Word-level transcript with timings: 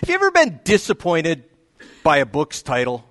Have 0.00 0.08
you 0.08 0.14
ever 0.14 0.30
been 0.30 0.60
disappointed 0.62 1.42
by 2.04 2.18
a 2.18 2.26
book's 2.26 2.62
title? 2.62 3.04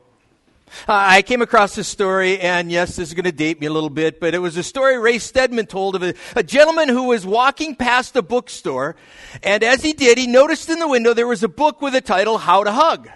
I 0.88 1.22
came 1.22 1.42
across 1.42 1.76
this 1.76 1.88
story, 1.88 2.40
and 2.40 2.72
yes, 2.72 2.96
this 2.96 3.10
is 3.10 3.14
going 3.14 3.26
to 3.26 3.34
date 3.34 3.60
me 3.60 3.68
a 3.68 3.72
little 3.72 3.90
bit, 3.90 4.22
but 4.22 4.34
it 4.34 4.38
was 4.38 4.56
a 4.56 4.64
story 4.64 4.98
Ray 4.98 5.18
Stedman 5.18 5.66
told 5.66 5.96
of 5.96 6.04
a, 6.04 6.14
a, 6.34 6.44
gentleman 6.44 6.88
who 6.88 7.04
was 7.04 7.26
walking 7.26 7.76
past 7.76 8.16
a 8.16 8.22
bookstore, 8.22 8.96
and 9.44 9.66
as 9.66 9.84
he 9.84 9.92
did, 9.92 10.18
he 10.18 10.28
noticed 10.28 10.70
in 10.70 10.80
the 10.80 10.88
window 10.88 11.14
there 11.14 11.28
was 11.28 11.44
a 11.44 11.50
book 11.50 11.82
with 11.82 11.94
a 11.94 12.00
title, 12.00 12.38
How 12.38 12.64
to 12.64 12.72
Hug. 12.72 13.10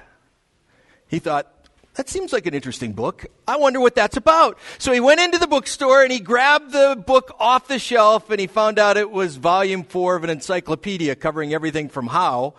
He 1.08 1.20
thought, 1.20 1.48
that 1.94 2.10
seems 2.10 2.34
like 2.34 2.46
an 2.48 2.54
interesting 2.54 2.92
book. 2.92 3.26
I 3.48 3.56
wonder 3.56 3.80
what 3.80 3.96
that's 3.96 4.18
about. 4.18 4.58
So 4.80 4.92
he 4.92 5.00
went 5.00 5.22
into 5.22 5.38
the 5.38 5.48
bookstore 5.48 6.04
and 6.04 6.12
he 6.12 6.20
grabbed 6.20 6.74
the 6.74 7.02
book 7.08 7.34
off 7.40 7.70
the 7.70 7.80
shelf 7.80 8.30
and 8.30 8.40
he 8.40 8.48
found 8.48 8.80
out 8.80 8.98
it 8.98 9.12
was 9.12 9.38
volume 9.38 9.86
four 9.86 10.18
of 10.18 10.26
an 10.26 10.30
encyclopedia 10.30 11.16
covering 11.16 11.54
everything 11.54 11.88
from 11.88 12.08
how 12.08 12.56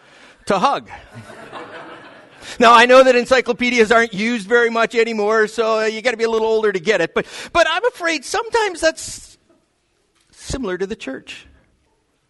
to 0.46 0.58
hug. 0.58 0.90
now 2.58 2.74
I 2.74 2.86
know 2.86 3.02
that 3.02 3.14
encyclopedias 3.16 3.92
aren't 3.92 4.14
used 4.14 4.48
very 4.48 4.70
much 4.70 4.94
anymore, 4.94 5.46
so 5.48 5.80
uh, 5.80 5.84
you 5.84 6.02
gotta 6.02 6.16
be 6.16 6.24
a 6.24 6.30
little 6.30 6.48
older 6.48 6.72
to 6.72 6.80
get 6.80 7.00
it. 7.00 7.14
But, 7.14 7.26
but 7.52 7.66
I'm 7.68 7.84
afraid 7.86 8.24
sometimes 8.24 8.80
that's 8.80 9.38
similar 10.30 10.78
to 10.78 10.86
the 10.86 10.96
church. 10.96 11.46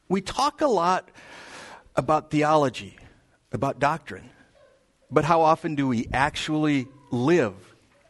We 0.09 0.21
talk 0.21 0.61
a 0.61 0.67
lot 0.67 1.09
about 1.97 2.31
theology, 2.31 2.99
about 3.53 3.79
doctrine. 3.79 4.29
But 5.11 5.25
how 5.25 5.43
often 5.43 5.75
do 5.75 5.87
we 5.89 6.09
actually 6.13 6.89
live 7.11 7.55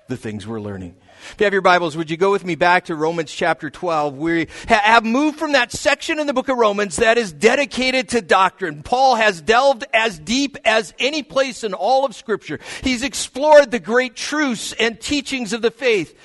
the 0.09 0.17
things 0.17 0.47
we're 0.47 0.61
learning? 0.61 0.97
If 1.31 1.37
you 1.39 1.45
have 1.45 1.53
your 1.53 1.63
Bibles, 1.63 1.97
would 1.97 2.11
you 2.11 2.17
go 2.17 2.33
with 2.33 2.45
me 2.45 2.57
back 2.57 2.87
to 2.87 2.97
Romans 2.97 3.33
chapter 3.33 3.71
12? 3.71 4.17
We 4.19 4.49
have 4.67 5.05
moved 5.05 5.39
from 5.39 5.53
that 5.53 5.71
section 5.71 6.19
in 6.19 6.27
the 6.27 6.33
book 6.33 6.49
of 6.49 6.59
Romans 6.59 6.97
that 6.97 7.17
is 7.17 7.33
dedicated 7.33 8.09
to 8.11 8.21
doctrine. 8.21 8.83
Paul 8.83 9.15
has 9.15 9.41
delved 9.41 9.85
as 9.95 10.19
deep 10.19 10.59
as 10.65 10.93
any 10.99 11.23
place 11.23 11.63
in 11.63 11.75
all 11.75 12.05
of 12.05 12.15
Scripture. 12.15 12.59
He's 12.83 13.03
explored 13.03 13.71
the 13.71 13.79
great 13.79 14.17
truths 14.17 14.73
and 14.73 15.01
teachings 15.01 15.53
of 15.53 15.63
the 15.63 15.71
faith. 15.71 16.19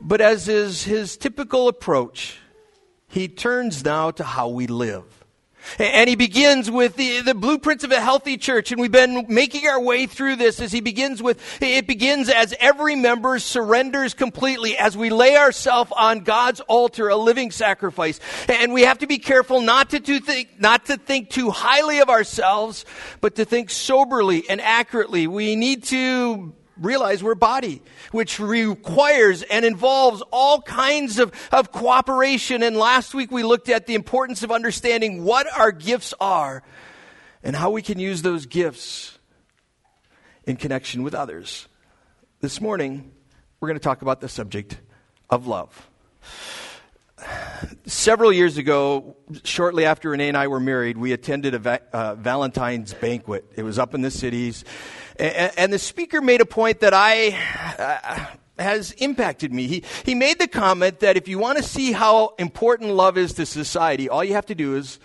But 0.00 0.20
as 0.20 0.48
is 0.48 0.84
his 0.84 1.16
typical 1.16 1.66
approach, 1.66 2.38
he 3.08 3.26
turns 3.26 3.84
now 3.84 4.12
to 4.12 4.22
how 4.22 4.48
we 4.48 4.68
live. 4.68 5.17
And 5.78 6.08
he 6.08 6.16
begins 6.16 6.70
with 6.70 6.96
the, 6.96 7.20
the 7.20 7.34
blueprints 7.34 7.84
of 7.84 7.92
a 7.92 8.00
healthy 8.00 8.36
church. 8.36 8.72
And 8.72 8.80
we've 8.80 8.92
been 8.92 9.26
making 9.28 9.66
our 9.66 9.80
way 9.80 10.06
through 10.06 10.36
this 10.36 10.60
as 10.60 10.72
he 10.72 10.80
begins 10.80 11.22
with, 11.22 11.40
it 11.62 11.86
begins 11.86 12.28
as 12.28 12.54
every 12.60 12.94
member 12.94 13.38
surrenders 13.38 14.14
completely 14.14 14.76
as 14.76 14.96
we 14.96 15.10
lay 15.10 15.36
ourselves 15.36 15.92
on 15.96 16.20
God's 16.20 16.60
altar, 16.60 17.08
a 17.08 17.16
living 17.16 17.50
sacrifice. 17.50 18.20
And 18.48 18.72
we 18.72 18.82
have 18.82 18.98
to 18.98 19.06
be 19.06 19.18
careful 19.18 19.60
not 19.60 19.90
to, 19.90 20.00
to 20.00 20.20
think, 20.20 20.60
not 20.60 20.86
to 20.86 20.96
think 20.96 21.30
too 21.30 21.50
highly 21.50 22.00
of 22.00 22.08
ourselves, 22.08 22.84
but 23.20 23.36
to 23.36 23.44
think 23.44 23.70
soberly 23.70 24.48
and 24.48 24.60
accurately. 24.60 25.26
We 25.26 25.56
need 25.56 25.84
to 25.84 26.54
realize 26.80 27.22
we're 27.22 27.34
body, 27.34 27.82
which 28.12 28.40
requires 28.40 29.42
and 29.42 29.64
involves 29.64 30.22
all 30.32 30.62
kinds 30.62 31.18
of, 31.18 31.32
of 31.52 31.72
cooperation. 31.72 32.62
And 32.62 32.76
last 32.76 33.14
week 33.14 33.30
we 33.30 33.42
looked 33.42 33.68
at 33.68 33.86
the 33.86 33.94
importance 33.94 34.42
of 34.42 34.50
understanding 34.50 35.24
what 35.24 35.46
our 35.58 35.72
gifts 35.72 36.14
are 36.20 36.62
and 37.42 37.54
how 37.54 37.70
we 37.70 37.82
can 37.82 37.98
use 37.98 38.22
those 38.22 38.46
gifts 38.46 39.18
in 40.44 40.56
connection 40.56 41.02
with 41.02 41.14
others. 41.14 41.68
This 42.40 42.60
morning, 42.60 43.10
we're 43.60 43.68
going 43.68 43.78
to 43.78 43.84
talk 43.84 44.02
about 44.02 44.20
the 44.20 44.28
subject 44.28 44.78
of 45.28 45.46
love. 45.46 45.88
Several 47.84 48.32
years 48.32 48.58
ago, 48.58 49.16
shortly 49.42 49.84
after 49.84 50.10
Renee 50.10 50.28
and 50.28 50.36
I 50.36 50.46
were 50.46 50.60
married, 50.60 50.96
we 50.96 51.12
attended 51.12 51.54
a 51.54 51.58
va- 51.58 51.80
uh, 51.92 52.14
Valentine's 52.14 52.94
banquet. 52.94 53.44
It 53.56 53.64
was 53.64 53.78
up 53.78 53.94
in 53.94 54.02
the 54.02 54.10
cities. 54.10 54.64
And, 55.18 55.72
the 55.72 55.78
speaker 55.78 56.20
made 56.20 56.40
a 56.40 56.46
point 56.46 56.80
that 56.80 56.94
I, 56.94 57.36
uh, 57.78 58.26
has 58.62 58.92
impacted 58.92 59.52
me. 59.52 59.66
He, 59.66 59.84
he 60.04 60.14
made 60.14 60.38
the 60.38 60.48
comment 60.48 61.00
that 61.00 61.16
if 61.16 61.28
you 61.28 61.38
want 61.38 61.58
to 61.58 61.64
see 61.64 61.92
how 61.92 62.34
important 62.38 62.92
love 62.92 63.18
is 63.18 63.32
to 63.34 63.46
society, 63.46 64.08
all 64.08 64.22
you 64.22 64.34
have 64.34 64.46
to 64.46 64.54
do 64.54 64.76
is 64.76 64.98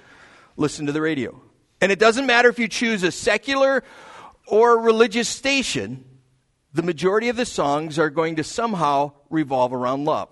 listen 0.56 0.86
to 0.86 0.92
the 0.92 1.02
radio. 1.02 1.42
And 1.82 1.92
it 1.92 2.00
doesn't 2.00 2.26
matter 2.26 2.50
if 2.50 2.60
you 2.60 2.68
choose 2.68 3.04
a 3.04 3.12
secular 3.12 3.84
or 4.48 4.80
religious 4.80 5.28
station, 5.28 6.06
the 6.74 6.84
majority 6.84 7.30
of 7.30 7.36
the 7.36 7.46
songs 7.46 7.98
are 8.00 8.10
going 8.10 8.36
to 8.38 8.44
somehow 8.44 9.14
revolve 9.30 9.74
around 9.74 10.06
love. 10.06 10.30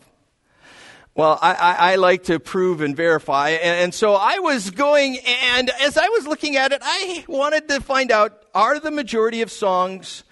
Well, 1.14 1.38
I, 1.42 1.54
I, 1.54 1.74
I, 1.92 1.96
like 1.96 2.24
to 2.26 2.40
prove 2.40 2.80
and 2.80 2.96
verify. 2.96 3.50
And, 3.50 3.84
and, 3.84 3.94
so 3.94 4.14
I 4.14 4.40
was 4.40 4.72
going, 4.72 5.20
and 5.20 5.70
as 5.82 5.98
I 5.98 6.08
was 6.08 6.26
looking 6.26 6.56
at 6.56 6.72
it, 6.72 6.80
I 6.82 7.26
wanted 7.28 7.68
to 7.68 7.82
find 7.82 8.12
out 8.12 8.46
are 8.56 8.80
the 8.80 8.92
majority 8.92 9.42
of 9.42 9.52
songs 9.52 10.24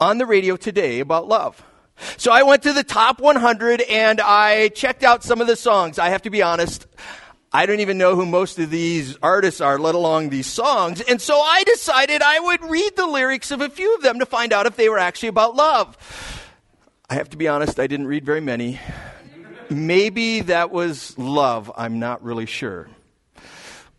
on 0.00 0.18
the 0.18 0.26
radio 0.26 0.56
today 0.56 0.98
about 0.98 1.28
love? 1.28 1.62
So 2.16 2.32
I 2.32 2.42
went 2.42 2.64
to 2.64 2.72
the 2.72 2.82
top 2.82 3.20
100 3.20 3.82
and 3.82 4.20
I 4.20 4.68
checked 4.70 5.04
out 5.04 5.22
some 5.22 5.40
of 5.40 5.46
the 5.46 5.54
songs. 5.54 5.98
I 5.98 6.08
have 6.08 6.22
to 6.22 6.30
be 6.30 6.42
honest. 6.42 6.86
I 7.52 7.66
don't 7.66 7.80
even 7.80 7.98
know 7.98 8.16
who 8.16 8.26
most 8.26 8.58
of 8.58 8.70
these 8.70 9.16
artists 9.22 9.60
are, 9.60 9.78
let 9.78 9.94
alone 9.94 10.28
these 10.28 10.46
songs. 10.46 11.00
And 11.02 11.20
so 11.20 11.38
I 11.40 11.62
decided 11.64 12.22
I 12.22 12.40
would 12.40 12.64
read 12.64 12.96
the 12.96 13.06
lyrics 13.06 13.50
of 13.50 13.60
a 13.60 13.68
few 13.68 13.94
of 13.94 14.02
them 14.02 14.18
to 14.18 14.26
find 14.26 14.52
out 14.52 14.66
if 14.66 14.76
they 14.76 14.88
were 14.88 14.98
actually 14.98 15.28
about 15.28 15.54
love. 15.54 15.96
I 17.08 17.14
have 17.14 17.30
to 17.30 17.36
be 17.36 17.46
honest, 17.48 17.78
I 17.78 17.86
didn't 17.86 18.06
read 18.06 18.24
very 18.24 18.40
many. 18.40 18.80
Maybe 19.70 20.40
that 20.40 20.72
was 20.72 21.16
love. 21.16 21.70
I'm 21.76 22.00
not 22.00 22.24
really 22.24 22.46
sure. 22.46 22.88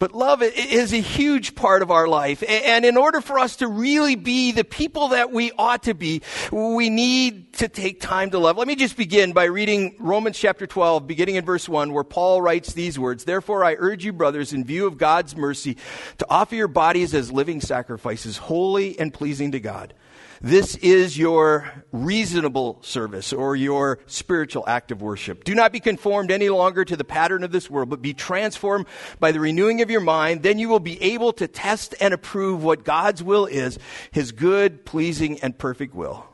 But 0.01 0.15
love 0.15 0.41
is 0.41 0.93
a 0.93 0.99
huge 0.99 1.53
part 1.53 1.83
of 1.83 1.91
our 1.91 2.07
life. 2.07 2.43
And 2.49 2.85
in 2.85 2.97
order 2.97 3.21
for 3.21 3.37
us 3.37 3.57
to 3.57 3.67
really 3.67 4.15
be 4.15 4.51
the 4.51 4.63
people 4.63 5.09
that 5.09 5.31
we 5.31 5.51
ought 5.59 5.83
to 5.83 5.93
be, 5.93 6.23
we 6.51 6.89
need 6.89 7.53
to 7.53 7.67
take 7.67 8.01
time 8.01 8.31
to 8.31 8.39
love. 8.39 8.57
Let 8.57 8.67
me 8.67 8.75
just 8.75 8.97
begin 8.97 9.31
by 9.31 9.43
reading 9.43 9.95
Romans 9.99 10.39
chapter 10.39 10.65
12, 10.65 11.05
beginning 11.05 11.35
in 11.35 11.45
verse 11.45 11.69
1, 11.69 11.93
where 11.93 12.03
Paul 12.03 12.41
writes 12.41 12.73
these 12.73 12.97
words 12.97 13.25
Therefore, 13.25 13.63
I 13.63 13.75
urge 13.77 14.03
you, 14.03 14.11
brothers, 14.11 14.53
in 14.53 14.65
view 14.65 14.87
of 14.87 14.97
God's 14.97 15.35
mercy, 15.35 15.77
to 16.17 16.25
offer 16.31 16.55
your 16.55 16.67
bodies 16.67 17.13
as 17.13 17.31
living 17.31 17.61
sacrifices, 17.61 18.37
holy 18.37 18.97
and 18.99 19.13
pleasing 19.13 19.51
to 19.51 19.59
God. 19.59 19.93
This 20.43 20.75
is 20.77 21.19
your 21.19 21.71
reasonable 21.91 22.79
service 22.81 23.31
or 23.31 23.55
your 23.55 23.99
spiritual 24.07 24.63
act 24.67 24.91
of 24.91 24.99
worship. 24.99 25.43
Do 25.43 25.53
not 25.53 25.71
be 25.71 25.79
conformed 25.79 26.31
any 26.31 26.49
longer 26.49 26.83
to 26.83 26.97
the 26.97 27.03
pattern 27.03 27.43
of 27.43 27.51
this 27.51 27.69
world, 27.69 27.91
but 27.91 28.01
be 28.01 28.15
transformed 28.15 28.87
by 29.19 29.31
the 29.31 29.39
renewing 29.39 29.83
of 29.83 29.91
your 29.91 30.01
mind. 30.01 30.41
Then 30.41 30.57
you 30.57 30.67
will 30.67 30.79
be 30.79 30.99
able 30.99 31.31
to 31.33 31.47
test 31.47 31.93
and 32.01 32.11
approve 32.11 32.63
what 32.63 32.83
God's 32.83 33.21
will 33.21 33.45
is, 33.45 33.77
his 34.09 34.31
good, 34.31 34.83
pleasing, 34.83 35.39
and 35.41 35.55
perfect 35.55 35.93
will. 35.93 36.25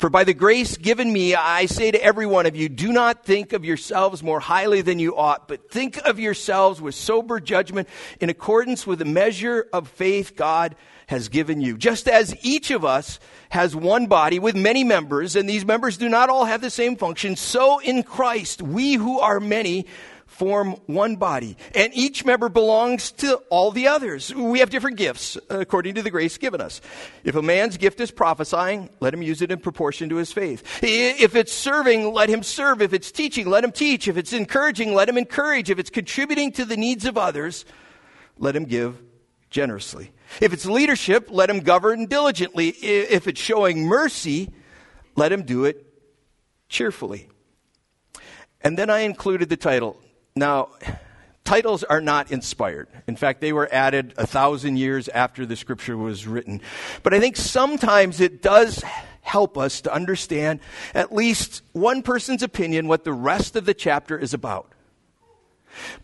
For 0.00 0.08
by 0.08 0.24
the 0.24 0.32
grace 0.32 0.78
given 0.78 1.12
me, 1.12 1.34
I 1.34 1.66
say 1.66 1.90
to 1.90 2.02
every 2.02 2.24
one 2.24 2.46
of 2.46 2.56
you, 2.56 2.70
do 2.70 2.90
not 2.90 3.22
think 3.22 3.52
of 3.52 3.66
yourselves 3.66 4.22
more 4.22 4.40
highly 4.40 4.80
than 4.80 4.98
you 4.98 5.14
ought, 5.14 5.46
but 5.46 5.70
think 5.70 5.98
of 5.98 6.18
yourselves 6.18 6.80
with 6.80 6.94
sober 6.94 7.38
judgment 7.38 7.86
in 8.18 8.30
accordance 8.30 8.86
with 8.86 9.00
the 9.00 9.04
measure 9.04 9.66
of 9.74 9.88
faith 9.88 10.36
God 10.36 10.74
has 11.08 11.28
given 11.28 11.60
you. 11.60 11.76
Just 11.76 12.08
as 12.08 12.34
each 12.40 12.70
of 12.70 12.82
us 12.82 13.20
has 13.50 13.76
one 13.76 14.06
body 14.06 14.38
with 14.38 14.56
many 14.56 14.84
members, 14.84 15.36
and 15.36 15.46
these 15.46 15.66
members 15.66 15.98
do 15.98 16.08
not 16.08 16.30
all 16.30 16.46
have 16.46 16.62
the 16.62 16.70
same 16.70 16.96
function, 16.96 17.36
so 17.36 17.78
in 17.78 18.02
Christ, 18.02 18.62
we 18.62 18.94
who 18.94 19.20
are 19.20 19.38
many 19.38 19.84
form 20.30 20.76
one 20.86 21.16
body, 21.16 21.56
and 21.74 21.92
each 21.92 22.24
member 22.24 22.48
belongs 22.48 23.12
to 23.12 23.36
all 23.50 23.72
the 23.72 23.88
others. 23.88 24.34
We 24.34 24.60
have 24.60 24.70
different 24.70 24.96
gifts 24.96 25.36
uh, 25.36 25.58
according 25.58 25.96
to 25.96 26.02
the 26.02 26.10
grace 26.10 26.38
given 26.38 26.60
us. 26.60 26.80
If 27.24 27.34
a 27.34 27.42
man's 27.42 27.76
gift 27.76 28.00
is 28.00 28.10
prophesying, 28.10 28.88
let 29.00 29.12
him 29.12 29.22
use 29.22 29.42
it 29.42 29.50
in 29.50 29.58
proportion 29.58 30.08
to 30.08 30.16
his 30.16 30.32
faith. 30.32 30.62
If 30.82 31.36
it's 31.36 31.52
serving, 31.52 32.14
let 32.14 32.30
him 32.30 32.42
serve. 32.42 32.80
If 32.80 32.94
it's 32.94 33.12
teaching, 33.12 33.50
let 33.50 33.64
him 33.64 33.72
teach. 33.72 34.08
If 34.08 34.16
it's 34.16 34.32
encouraging, 34.32 34.94
let 34.94 35.08
him 35.08 35.18
encourage. 35.18 35.68
If 35.68 35.78
it's 35.78 35.90
contributing 35.90 36.52
to 36.52 36.64
the 36.64 36.76
needs 36.76 37.04
of 37.04 37.18
others, 37.18 37.66
let 38.38 38.56
him 38.56 38.64
give 38.64 39.02
generously. 39.50 40.12
If 40.40 40.52
it's 40.54 40.64
leadership, 40.64 41.26
let 41.30 41.50
him 41.50 41.60
govern 41.60 42.06
diligently. 42.06 42.68
If 42.68 43.26
it's 43.26 43.40
showing 43.40 43.84
mercy, 43.84 44.50
let 45.16 45.32
him 45.32 45.42
do 45.42 45.64
it 45.64 45.86
cheerfully. 46.68 47.28
And 48.62 48.78
then 48.78 48.88
I 48.88 49.00
included 49.00 49.48
the 49.48 49.56
title. 49.56 50.00
Now, 50.36 50.70
titles 51.44 51.82
are 51.84 52.00
not 52.00 52.30
inspired. 52.30 52.88
In 53.06 53.16
fact, 53.16 53.40
they 53.40 53.52
were 53.52 53.68
added 53.72 54.14
a 54.16 54.26
thousand 54.26 54.76
years 54.76 55.08
after 55.08 55.44
the 55.44 55.56
scripture 55.56 55.96
was 55.96 56.26
written. 56.26 56.60
But 57.02 57.14
I 57.14 57.20
think 57.20 57.36
sometimes 57.36 58.20
it 58.20 58.42
does 58.42 58.82
help 59.22 59.58
us 59.58 59.80
to 59.82 59.92
understand 59.92 60.60
at 60.94 61.12
least 61.12 61.62
one 61.72 62.02
person's 62.02 62.42
opinion 62.42 62.88
what 62.88 63.04
the 63.04 63.12
rest 63.12 63.56
of 63.56 63.66
the 63.66 63.74
chapter 63.74 64.18
is 64.18 64.34
about. 64.34 64.72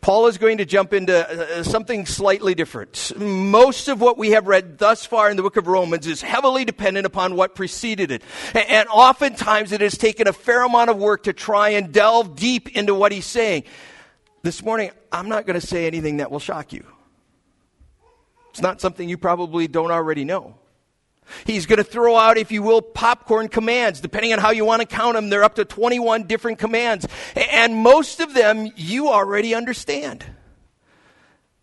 Paul 0.01 0.27
is 0.29 0.39
going 0.39 0.59
to 0.59 0.65
jump 0.65 0.93
into 0.93 1.29
uh, 1.29 1.63
something 1.63 2.07
slightly 2.07 2.55
different. 2.55 3.13
Most 3.17 3.89
of 3.89 4.01
what 4.01 4.17
we 4.17 4.31
have 4.31 4.47
read 4.47 4.79
thus 4.79 5.05
far 5.05 5.31
in 5.31 5.37
the 5.37 5.43
book 5.43 5.57
of 5.57 5.67
Romans 5.67 6.07
is 6.07 6.23
heavily 6.23 6.65
dependent 6.65 7.07
upon 7.07 7.35
what 7.35 7.55
preceded 7.55 8.11
it. 8.11 8.23
And 8.55 8.89
oftentimes 8.89 9.73
it 9.73 9.81
has 9.81 9.99
taken 9.99 10.29
a 10.29 10.33
fair 10.33 10.63
amount 10.63 10.91
of 10.91 10.99
work 10.99 11.25
to 11.25 11.33
try 11.33 11.71
and 11.71 11.93
delve 11.93 12.37
deep 12.37 12.77
into 12.77 12.95
what 12.95 13.13
he's 13.13 13.27
saying. 13.27 13.65
This 14.47 14.63
morning, 14.63 14.93
I'm 15.11 15.29
not 15.29 15.45
going 15.45 15.61
to 15.61 15.67
say 15.67 15.89
anything 15.89 16.19
that 16.19 16.31
will 16.31 16.39
shock 16.39 16.73
you. 16.73 16.87
It's 18.51 18.61
not 18.61 18.81
something 18.81 19.09
you 19.09 19.19
probably 19.19 19.67
don't 19.67 19.91
already 19.91 20.25
know. 20.25 20.55
He's 21.45 21.67
going 21.67 21.79
to 21.79 21.83
throw 21.83 22.15
out, 22.15 22.39
if 22.39 22.53
you 22.53 22.63
will, 22.63 22.81
popcorn 22.81 23.49
commands. 23.49 24.01
Depending 24.01 24.33
on 24.33 24.39
how 24.39 24.53
you 24.53 24.65
want 24.65 24.83
to 24.83 24.87
count 24.87 25.17
them, 25.17 25.31
they're 25.31 25.43
up 25.43 25.57
to 25.57 25.65
21 25.65 26.29
different 26.29 26.61
commands. 26.61 27.09
And 27.35 27.75
most 27.75 28.21
of 28.21 28.35
them 28.35 28.71
you 28.77 29.09
already 29.09 29.53
understand. 29.53 30.25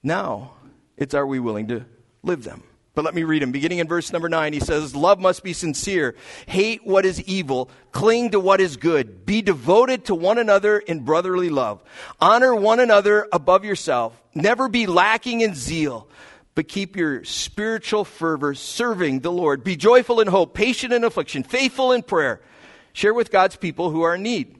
Now, 0.04 0.56
it's 0.98 1.14
are 1.14 1.26
we 1.26 1.40
willing 1.40 1.70
to 1.70 1.86
live 2.22 2.44
them? 2.44 2.64
But 2.96 3.06
let 3.06 3.16
me 3.16 3.24
read 3.24 3.42
him. 3.42 3.52
Beginning 3.52 3.80
in 3.80 3.88
verse 3.88 4.14
number 4.14 4.30
9, 4.30 4.54
he 4.54 4.60
says, 4.60 4.96
Love 4.96 5.20
must 5.20 5.44
be 5.44 5.54
sincere. 5.54 6.16
Hate 6.46 6.86
what 6.86 7.06
is 7.06 7.22
evil. 7.24 7.72
Cling 7.92 8.32
to 8.32 8.40
what 8.40 8.62
is 8.62 8.78
good. 8.78 9.26
Be 9.26 9.42
devoted 9.42 10.06
to 10.06 10.16
one 10.16 10.38
another 10.38 10.78
in 10.78 11.00
brotherly 11.00 11.50
love. 11.50 11.84
Honor 12.22 12.54
one 12.54 12.80
another 12.80 13.28
above 13.32 13.66
yourself. 13.66 14.22
Never 14.36 14.68
be 14.68 14.86
lacking 14.86 15.42
in 15.42 15.56
zeal 15.56 16.08
but 16.56 16.68
keep 16.68 16.96
your 16.96 17.24
spiritual 17.24 18.06
fervor 18.06 18.54
serving 18.54 19.22
the 19.22 19.32
Lord. 19.32 19.64
Be 19.64 19.76
joyful 19.76 20.20
in 20.20 20.28
hope, 20.28 20.54
patient 20.54 20.94
in 20.94 21.04
affliction, 21.04 21.44
faithful 21.44 21.92
in 21.92 22.04
prayer. 22.04 22.42
Share 22.94 23.14
with 23.14 23.32
God's 23.32 23.56
people 23.56 23.90
who 23.90 24.04
are 24.04 24.16
in 24.16 24.24
need. 24.24 24.60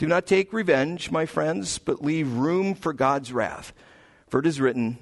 Do 0.00 0.06
not 0.06 0.24
take 0.24 0.54
revenge, 0.54 1.10
my 1.10 1.26
friends, 1.26 1.76
but 1.76 2.02
leave 2.02 2.32
room 2.32 2.74
for 2.74 2.94
God's 2.94 3.34
wrath. 3.34 3.74
For 4.28 4.40
it 4.40 4.46
is 4.46 4.58
written, 4.58 4.96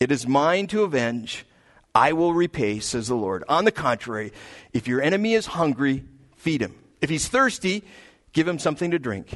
It 0.00 0.10
is 0.10 0.26
mine 0.26 0.68
to 0.68 0.84
avenge. 0.84 1.44
I 1.94 2.14
will 2.14 2.32
repay, 2.32 2.78
says 2.78 3.08
the 3.08 3.14
Lord. 3.14 3.44
On 3.46 3.66
the 3.66 3.70
contrary, 3.70 4.32
if 4.72 4.88
your 4.88 5.02
enemy 5.02 5.34
is 5.34 5.44
hungry, 5.44 6.02
feed 6.36 6.62
him. 6.62 6.74
If 7.02 7.10
he's 7.10 7.28
thirsty, 7.28 7.84
give 8.32 8.48
him 8.48 8.58
something 8.58 8.90
to 8.92 8.98
drink. 8.98 9.34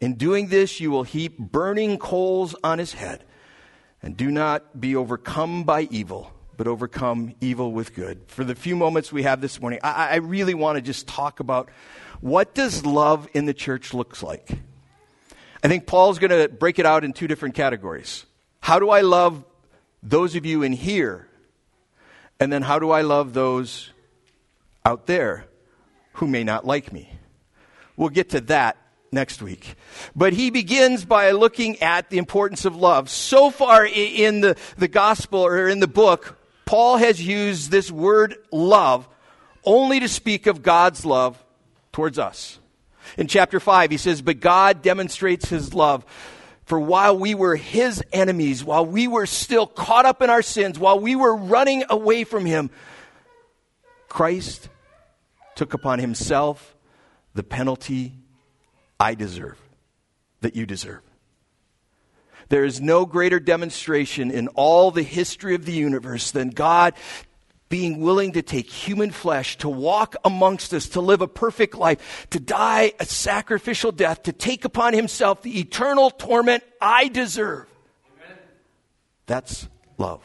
In 0.00 0.14
doing 0.14 0.48
this, 0.48 0.80
you 0.80 0.90
will 0.90 1.02
heap 1.02 1.38
burning 1.38 1.98
coals 1.98 2.56
on 2.64 2.78
his 2.78 2.94
head. 2.94 3.24
And 4.02 4.16
do 4.16 4.30
not 4.30 4.80
be 4.80 4.96
overcome 4.96 5.64
by 5.64 5.82
evil, 5.90 6.32
but 6.56 6.66
overcome 6.66 7.34
evil 7.42 7.72
with 7.72 7.94
good. 7.94 8.22
For 8.28 8.42
the 8.42 8.54
few 8.54 8.74
moments 8.74 9.12
we 9.12 9.24
have 9.24 9.42
this 9.42 9.60
morning, 9.60 9.80
I, 9.82 10.12
I 10.12 10.16
really 10.16 10.54
want 10.54 10.76
to 10.76 10.80
just 10.80 11.06
talk 11.06 11.40
about 11.40 11.68
what 12.20 12.54
does 12.54 12.84
love 12.84 13.28
in 13.34 13.46
the 13.46 13.54
church 13.54 13.94
looks 13.94 14.22
like. 14.22 14.58
I 15.62 15.68
think 15.68 15.86
Paul's 15.86 16.18
going 16.18 16.30
to 16.30 16.48
break 16.48 16.78
it 16.78 16.86
out 16.86 17.04
in 17.04 17.12
two 17.12 17.26
different 17.26 17.54
categories. 17.54 18.24
How 18.60 18.78
do 18.78 18.90
I 18.90 19.00
love 19.00 19.44
those 20.02 20.36
of 20.36 20.46
you 20.46 20.62
in 20.62 20.72
here? 20.72 21.28
And 22.38 22.52
then 22.52 22.62
how 22.62 22.78
do 22.78 22.90
I 22.90 23.02
love 23.02 23.32
those 23.32 23.90
out 24.84 25.06
there 25.06 25.46
who 26.14 26.26
may 26.26 26.44
not 26.44 26.66
like 26.66 26.92
me? 26.92 27.10
We'll 27.96 28.10
get 28.10 28.30
to 28.30 28.40
that 28.42 28.76
next 29.10 29.40
week. 29.40 29.74
But 30.14 30.34
he 30.34 30.50
begins 30.50 31.04
by 31.04 31.30
looking 31.30 31.80
at 31.82 32.10
the 32.10 32.18
importance 32.18 32.64
of 32.64 32.76
love. 32.76 33.08
So 33.08 33.50
far 33.50 33.86
in 33.86 34.40
the, 34.40 34.56
the 34.76 34.88
gospel 34.88 35.40
or 35.40 35.68
in 35.68 35.80
the 35.80 35.88
book, 35.88 36.38
Paul 36.66 36.98
has 36.98 37.24
used 37.24 37.70
this 37.70 37.90
word 37.90 38.36
love 38.52 39.08
only 39.64 40.00
to 40.00 40.08
speak 40.08 40.46
of 40.46 40.62
God's 40.62 41.04
love 41.04 41.42
towards 41.96 42.18
us. 42.18 42.58
In 43.16 43.26
chapter 43.26 43.58
5, 43.58 43.90
he 43.90 43.96
says, 43.96 44.20
But 44.20 44.38
God 44.38 44.82
demonstrates 44.82 45.48
his 45.48 45.72
love. 45.72 46.04
For 46.66 46.78
while 46.78 47.18
we 47.18 47.34
were 47.34 47.56
his 47.56 48.04
enemies, 48.12 48.62
while 48.62 48.84
we 48.84 49.08
were 49.08 49.24
still 49.24 49.66
caught 49.66 50.04
up 50.04 50.20
in 50.20 50.28
our 50.28 50.42
sins, 50.42 50.78
while 50.78 51.00
we 51.00 51.16
were 51.16 51.34
running 51.34 51.84
away 51.88 52.24
from 52.24 52.44
him, 52.44 52.68
Christ 54.10 54.68
took 55.54 55.72
upon 55.72 55.98
himself 55.98 56.76
the 57.32 57.42
penalty 57.42 58.12
I 59.00 59.14
deserve, 59.14 59.58
that 60.42 60.54
you 60.54 60.66
deserve. 60.66 61.00
There 62.50 62.66
is 62.66 62.78
no 62.78 63.06
greater 63.06 63.40
demonstration 63.40 64.30
in 64.30 64.48
all 64.48 64.90
the 64.90 65.02
history 65.02 65.54
of 65.54 65.64
the 65.64 65.72
universe 65.72 66.30
than 66.30 66.50
God 66.50 66.92
being 67.68 68.00
willing 68.00 68.32
to 68.32 68.42
take 68.42 68.70
human 68.70 69.10
flesh, 69.10 69.58
to 69.58 69.68
walk 69.68 70.16
amongst 70.24 70.72
us, 70.72 70.88
to 70.90 71.00
live 71.00 71.20
a 71.20 71.28
perfect 71.28 71.74
life, 71.74 72.26
to 72.30 72.38
die 72.38 72.92
a 73.00 73.04
sacrificial 73.04 73.92
death, 73.92 74.22
to 74.24 74.32
take 74.32 74.64
upon 74.64 74.92
himself 74.92 75.42
the 75.42 75.58
eternal 75.58 76.10
torment 76.10 76.62
I 76.80 77.08
deserve. 77.08 77.66
Amen. 78.22 78.38
That's 79.26 79.68
love. 79.98 80.22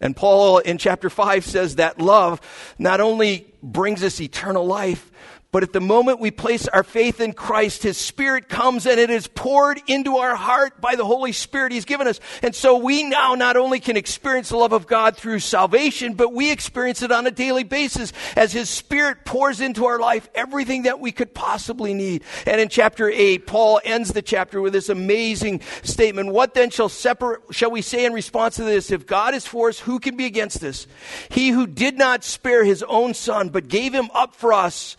And 0.00 0.16
Paul 0.16 0.58
in 0.58 0.78
chapter 0.78 1.10
5 1.10 1.44
says 1.44 1.76
that 1.76 2.00
love 2.00 2.40
not 2.78 3.00
only 3.00 3.52
brings 3.62 4.02
us 4.02 4.20
eternal 4.20 4.64
life, 4.64 5.10
but 5.52 5.64
at 5.64 5.72
the 5.72 5.80
moment 5.80 6.20
we 6.20 6.30
place 6.30 6.68
our 6.68 6.84
faith 6.84 7.20
in 7.20 7.32
Christ, 7.32 7.82
His 7.82 7.96
Spirit 7.96 8.48
comes 8.48 8.86
and 8.86 9.00
it 9.00 9.10
is 9.10 9.26
poured 9.26 9.80
into 9.88 10.18
our 10.18 10.36
heart 10.36 10.80
by 10.80 10.94
the 10.94 11.04
Holy 11.04 11.32
Spirit 11.32 11.72
He's 11.72 11.84
given 11.84 12.06
us. 12.06 12.20
And 12.42 12.54
so 12.54 12.76
we 12.76 13.02
now 13.02 13.34
not 13.34 13.56
only 13.56 13.80
can 13.80 13.96
experience 13.96 14.50
the 14.50 14.56
love 14.56 14.72
of 14.72 14.86
God 14.86 15.16
through 15.16 15.40
salvation, 15.40 16.14
but 16.14 16.32
we 16.32 16.52
experience 16.52 17.02
it 17.02 17.10
on 17.10 17.26
a 17.26 17.32
daily 17.32 17.64
basis 17.64 18.12
as 18.36 18.52
His 18.52 18.70
Spirit 18.70 19.24
pours 19.24 19.60
into 19.60 19.86
our 19.86 19.98
life 19.98 20.28
everything 20.36 20.82
that 20.82 21.00
we 21.00 21.10
could 21.10 21.34
possibly 21.34 21.94
need. 21.94 22.22
And 22.46 22.60
in 22.60 22.68
chapter 22.68 23.10
8, 23.10 23.46
Paul 23.46 23.80
ends 23.84 24.12
the 24.12 24.22
chapter 24.22 24.60
with 24.60 24.72
this 24.72 24.88
amazing 24.88 25.62
statement. 25.82 26.32
What 26.32 26.54
then 26.54 26.70
shall 26.70 26.88
separate, 26.88 27.40
shall 27.50 27.72
we 27.72 27.82
say 27.82 28.04
in 28.04 28.12
response 28.12 28.56
to 28.56 28.62
this? 28.62 28.92
If 28.92 29.06
God 29.06 29.34
is 29.34 29.46
for 29.46 29.68
us, 29.68 29.80
who 29.80 29.98
can 29.98 30.16
be 30.16 30.26
against 30.26 30.62
us? 30.62 30.86
He 31.30 31.50
who 31.50 31.66
did 31.66 31.98
not 31.98 32.22
spare 32.22 32.64
His 32.64 32.84
own 32.84 33.14
Son, 33.14 33.48
but 33.48 33.66
gave 33.66 33.92
Him 33.92 34.10
up 34.14 34.36
for 34.36 34.52
us, 34.52 34.96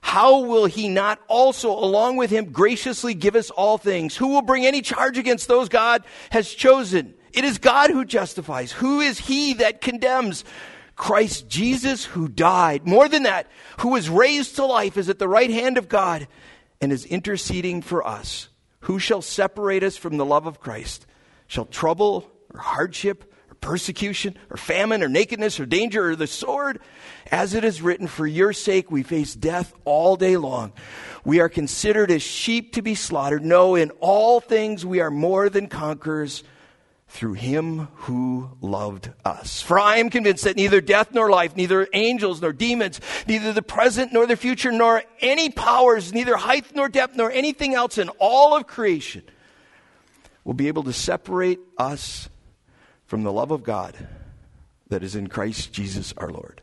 how 0.00 0.40
will 0.40 0.66
he 0.66 0.88
not 0.88 1.20
also, 1.28 1.70
along 1.70 2.16
with 2.16 2.30
him, 2.30 2.46
graciously 2.46 3.14
give 3.14 3.36
us 3.36 3.50
all 3.50 3.78
things? 3.78 4.16
Who 4.16 4.28
will 4.28 4.42
bring 4.42 4.66
any 4.66 4.82
charge 4.82 5.18
against 5.18 5.46
those 5.46 5.68
God 5.68 6.04
has 6.30 6.52
chosen? 6.52 7.14
It 7.32 7.44
is 7.44 7.58
God 7.58 7.90
who 7.90 8.04
justifies. 8.04 8.72
Who 8.72 9.00
is 9.00 9.18
he 9.18 9.54
that 9.54 9.80
condemns? 9.80 10.44
Christ 10.96 11.48
Jesus 11.48 12.04
who 12.04 12.28
died. 12.28 12.86
More 12.86 13.08
than 13.08 13.22
that, 13.22 13.46
who 13.78 13.88
was 13.88 14.10
raised 14.10 14.56
to 14.56 14.66
life 14.66 14.96
is 14.96 15.08
at 15.08 15.18
the 15.18 15.28
right 15.28 15.50
hand 15.50 15.78
of 15.78 15.88
God 15.88 16.28
and 16.80 16.92
is 16.92 17.06
interceding 17.06 17.80
for 17.80 18.06
us. 18.06 18.48
Who 18.80 18.98
shall 18.98 19.22
separate 19.22 19.82
us 19.82 19.96
from 19.96 20.16
the 20.16 20.26
love 20.26 20.46
of 20.46 20.60
Christ? 20.60 21.06
Shall 21.46 21.64
trouble 21.66 22.30
or 22.52 22.60
hardship 22.60 23.29
persecution 23.60 24.36
or 24.50 24.56
famine 24.56 25.02
or 25.02 25.08
nakedness 25.08 25.60
or 25.60 25.66
danger 25.66 26.10
or 26.10 26.16
the 26.16 26.26
sword. 26.26 26.80
As 27.30 27.54
it 27.54 27.64
is 27.64 27.82
written, 27.82 28.06
for 28.06 28.26
your 28.26 28.52
sake 28.52 28.90
we 28.90 29.02
face 29.02 29.34
death 29.34 29.72
all 29.84 30.16
day 30.16 30.36
long. 30.36 30.72
We 31.24 31.40
are 31.40 31.48
considered 31.48 32.10
as 32.10 32.22
sheep 32.22 32.72
to 32.74 32.82
be 32.82 32.94
slaughtered. 32.94 33.44
No, 33.44 33.74
in 33.74 33.90
all 34.00 34.40
things 34.40 34.84
we 34.84 35.00
are 35.00 35.10
more 35.10 35.48
than 35.48 35.68
conquerors 35.68 36.42
through 37.10 37.34
him 37.34 37.88
who 37.94 38.50
loved 38.60 39.10
us. 39.24 39.60
For 39.60 39.78
I 39.78 39.96
am 39.96 40.10
convinced 40.10 40.44
that 40.44 40.56
neither 40.56 40.80
death 40.80 41.12
nor 41.12 41.28
life, 41.28 41.56
neither 41.56 41.88
angels 41.92 42.40
nor 42.40 42.52
demons, 42.52 43.00
neither 43.26 43.52
the 43.52 43.62
present 43.62 44.12
nor 44.12 44.26
the 44.26 44.36
future, 44.36 44.70
nor 44.70 45.02
any 45.20 45.50
powers, 45.50 46.12
neither 46.12 46.36
height 46.36 46.66
nor 46.74 46.88
depth, 46.88 47.16
nor 47.16 47.30
anything 47.30 47.74
else 47.74 47.98
in 47.98 48.08
all 48.20 48.56
of 48.56 48.68
creation 48.68 49.22
will 50.44 50.54
be 50.54 50.68
able 50.68 50.84
to 50.84 50.92
separate 50.92 51.58
us 51.76 52.28
from 53.10 53.24
the 53.24 53.32
love 53.32 53.50
of 53.50 53.64
God 53.64 53.96
that 54.88 55.02
is 55.02 55.16
in 55.16 55.26
Christ 55.26 55.72
Jesus 55.72 56.14
our 56.16 56.30
Lord. 56.30 56.62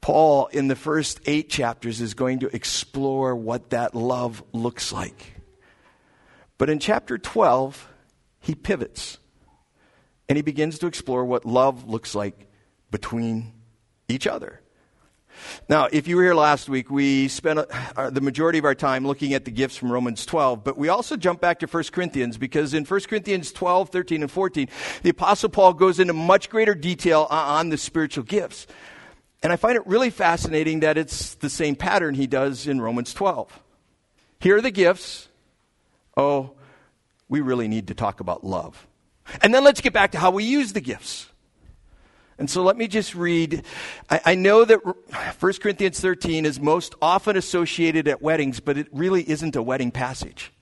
Paul, 0.00 0.48
in 0.48 0.66
the 0.66 0.74
first 0.74 1.20
eight 1.24 1.48
chapters, 1.48 2.00
is 2.00 2.14
going 2.14 2.40
to 2.40 2.52
explore 2.52 3.36
what 3.36 3.70
that 3.70 3.94
love 3.94 4.42
looks 4.52 4.92
like. 4.92 5.40
But 6.58 6.68
in 6.68 6.80
chapter 6.80 7.16
12, 7.16 7.88
he 8.40 8.56
pivots 8.56 9.18
and 10.28 10.34
he 10.34 10.42
begins 10.42 10.80
to 10.80 10.88
explore 10.88 11.24
what 11.24 11.44
love 11.44 11.88
looks 11.88 12.16
like 12.16 12.48
between 12.90 13.52
each 14.08 14.26
other. 14.26 14.62
Now, 15.68 15.88
if 15.90 16.08
you 16.08 16.16
were 16.16 16.22
here 16.22 16.34
last 16.34 16.68
week, 16.68 16.90
we 16.90 17.28
spent 17.28 17.58
uh, 17.58 18.10
the 18.10 18.20
majority 18.20 18.58
of 18.58 18.64
our 18.64 18.74
time 18.74 19.06
looking 19.06 19.34
at 19.34 19.44
the 19.44 19.50
gifts 19.50 19.76
from 19.76 19.90
Romans 19.90 20.26
12, 20.26 20.64
but 20.64 20.76
we 20.76 20.88
also 20.88 21.16
jump 21.16 21.40
back 21.40 21.60
to 21.60 21.66
1 21.66 21.84
Corinthians 21.92 22.38
because 22.38 22.74
in 22.74 22.84
1 22.84 23.00
Corinthians 23.02 23.52
12, 23.52 23.90
13, 23.90 24.22
and 24.22 24.30
14, 24.30 24.68
the 25.02 25.10
Apostle 25.10 25.48
Paul 25.48 25.72
goes 25.74 26.00
into 26.00 26.12
much 26.12 26.50
greater 26.50 26.74
detail 26.74 27.26
on 27.30 27.68
the 27.68 27.78
spiritual 27.78 28.24
gifts. 28.24 28.66
And 29.42 29.52
I 29.52 29.56
find 29.56 29.76
it 29.76 29.86
really 29.86 30.10
fascinating 30.10 30.80
that 30.80 30.96
it's 30.96 31.34
the 31.34 31.50
same 31.50 31.76
pattern 31.76 32.14
he 32.14 32.26
does 32.26 32.66
in 32.66 32.80
Romans 32.80 33.12
12. 33.12 33.62
Here 34.40 34.56
are 34.56 34.62
the 34.62 34.70
gifts. 34.70 35.28
Oh, 36.16 36.52
we 37.28 37.40
really 37.40 37.68
need 37.68 37.88
to 37.88 37.94
talk 37.94 38.20
about 38.20 38.44
love. 38.44 38.86
And 39.42 39.52
then 39.52 39.64
let's 39.64 39.80
get 39.80 39.92
back 39.92 40.12
to 40.12 40.18
how 40.18 40.30
we 40.30 40.44
use 40.44 40.72
the 40.72 40.80
gifts. 40.80 41.28
And 42.38 42.50
so 42.50 42.62
let 42.62 42.76
me 42.76 42.88
just 42.88 43.14
read. 43.14 43.64
I, 44.10 44.20
I, 44.24 44.34
know 44.34 44.64
that 44.64 44.80
1 44.84 45.52
Corinthians 45.60 46.00
13 46.00 46.46
is 46.46 46.58
most 46.58 46.94
often 47.00 47.36
associated 47.36 48.08
at 48.08 48.22
weddings, 48.22 48.60
but 48.60 48.76
it 48.76 48.88
really 48.92 49.28
isn't 49.28 49.54
a 49.54 49.62
wedding 49.62 49.92
passage. 49.92 50.52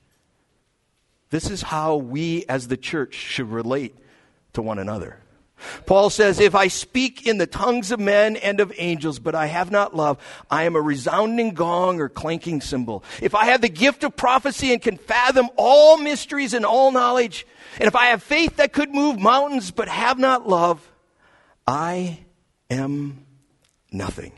This 1.31 1.49
is 1.49 1.63
how 1.63 1.95
we 1.95 2.45
as 2.47 2.67
the 2.67 2.77
church 2.77 3.15
should 3.15 3.49
relate 3.49 3.95
to 4.53 4.61
one 4.61 4.77
another. 4.77 5.17
Paul 5.87 6.09
says, 6.09 6.39
If 6.39 6.53
I 6.53 6.67
speak 6.67 7.25
in 7.25 7.37
the 7.37 7.47
tongues 7.47 7.91
of 7.91 7.99
men 7.99 8.35
and 8.35 8.59
of 8.59 8.71
angels, 8.77 9.17
but 9.17 9.33
I 9.33 9.47
have 9.47 9.71
not 9.71 9.95
love, 9.95 10.17
I 10.51 10.63
am 10.63 10.75
a 10.75 10.81
resounding 10.81 11.55
gong 11.55 11.99
or 11.99 12.09
clanking 12.09 12.61
cymbal. 12.61 13.03
If 13.21 13.33
I 13.33 13.45
have 13.45 13.61
the 13.61 13.69
gift 13.69 14.03
of 14.03 14.15
prophecy 14.15 14.73
and 14.73 14.81
can 14.81 14.97
fathom 14.97 15.49
all 15.55 15.97
mysteries 15.97 16.53
and 16.53 16.65
all 16.65 16.91
knowledge, 16.91 17.47
and 17.79 17.87
if 17.87 17.95
I 17.95 18.07
have 18.07 18.21
faith 18.21 18.57
that 18.57 18.73
could 18.73 18.93
move 18.93 19.19
mountains, 19.19 19.71
but 19.71 19.87
have 19.87 20.19
not 20.19 20.47
love, 20.47 20.87
I 21.65 22.19
am 22.69 23.25
nothing. 23.91 24.33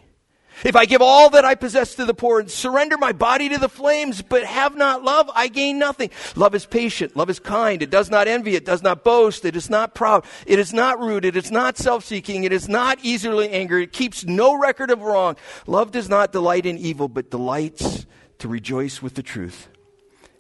If 0.64 0.78
I 0.78 0.86
give 0.86 1.02
all 1.02 1.32
that 1.32 1.44
I 1.44 1.56
possess 1.56 1.96
to 1.96 2.06
the 2.06 2.14
poor 2.14 2.40
and 2.40 2.50
surrender 2.50 2.98
my 2.98 3.12
body 3.12 3.50
to 3.50 3.58
the 3.58 3.68
flames, 3.68 4.22
but 4.22 4.46
have 4.46 4.78
not 4.78 5.04
love, 5.04 5.30
I 5.36 5.50
gain 5.50 5.78
nothing. 5.78 6.12
Love 6.36 6.56
is 6.56 6.66
patient. 6.66 7.18
Love 7.18 7.30
is 7.30 7.40
kind. 7.40 7.82
It 7.82 7.90
does 7.90 8.10
not 8.10 8.30
envy. 8.30 8.56
It 8.56 8.64
does 8.64 8.82
not 8.82 9.04
boast. 9.04 9.44
It 9.44 9.58
is 9.58 9.70
not 9.70 9.94
proud. 9.94 10.24
It 10.46 10.58
is 10.58 10.74
not 10.74 11.00
rude. 11.00 11.26
It 11.26 11.36
is 11.36 11.52
not 11.52 11.78
self-seeking. 11.78 12.46
It 12.46 12.54
is 12.54 12.70
not 12.70 13.00
easily 13.04 13.50
angered. 13.50 13.84
It 13.84 13.94
keeps 13.94 14.24
no 14.24 14.58
record 14.58 14.92
of 14.92 15.02
wrong. 15.02 15.36
Love 15.68 15.92
does 15.92 16.08
not 16.08 16.32
delight 16.32 16.66
in 16.66 16.78
evil, 16.78 17.10
but 17.10 17.30
delights 17.30 18.06
to 18.40 18.48
rejoice 18.48 19.02
with 19.02 19.16
the 19.16 19.24
truth. 19.24 19.68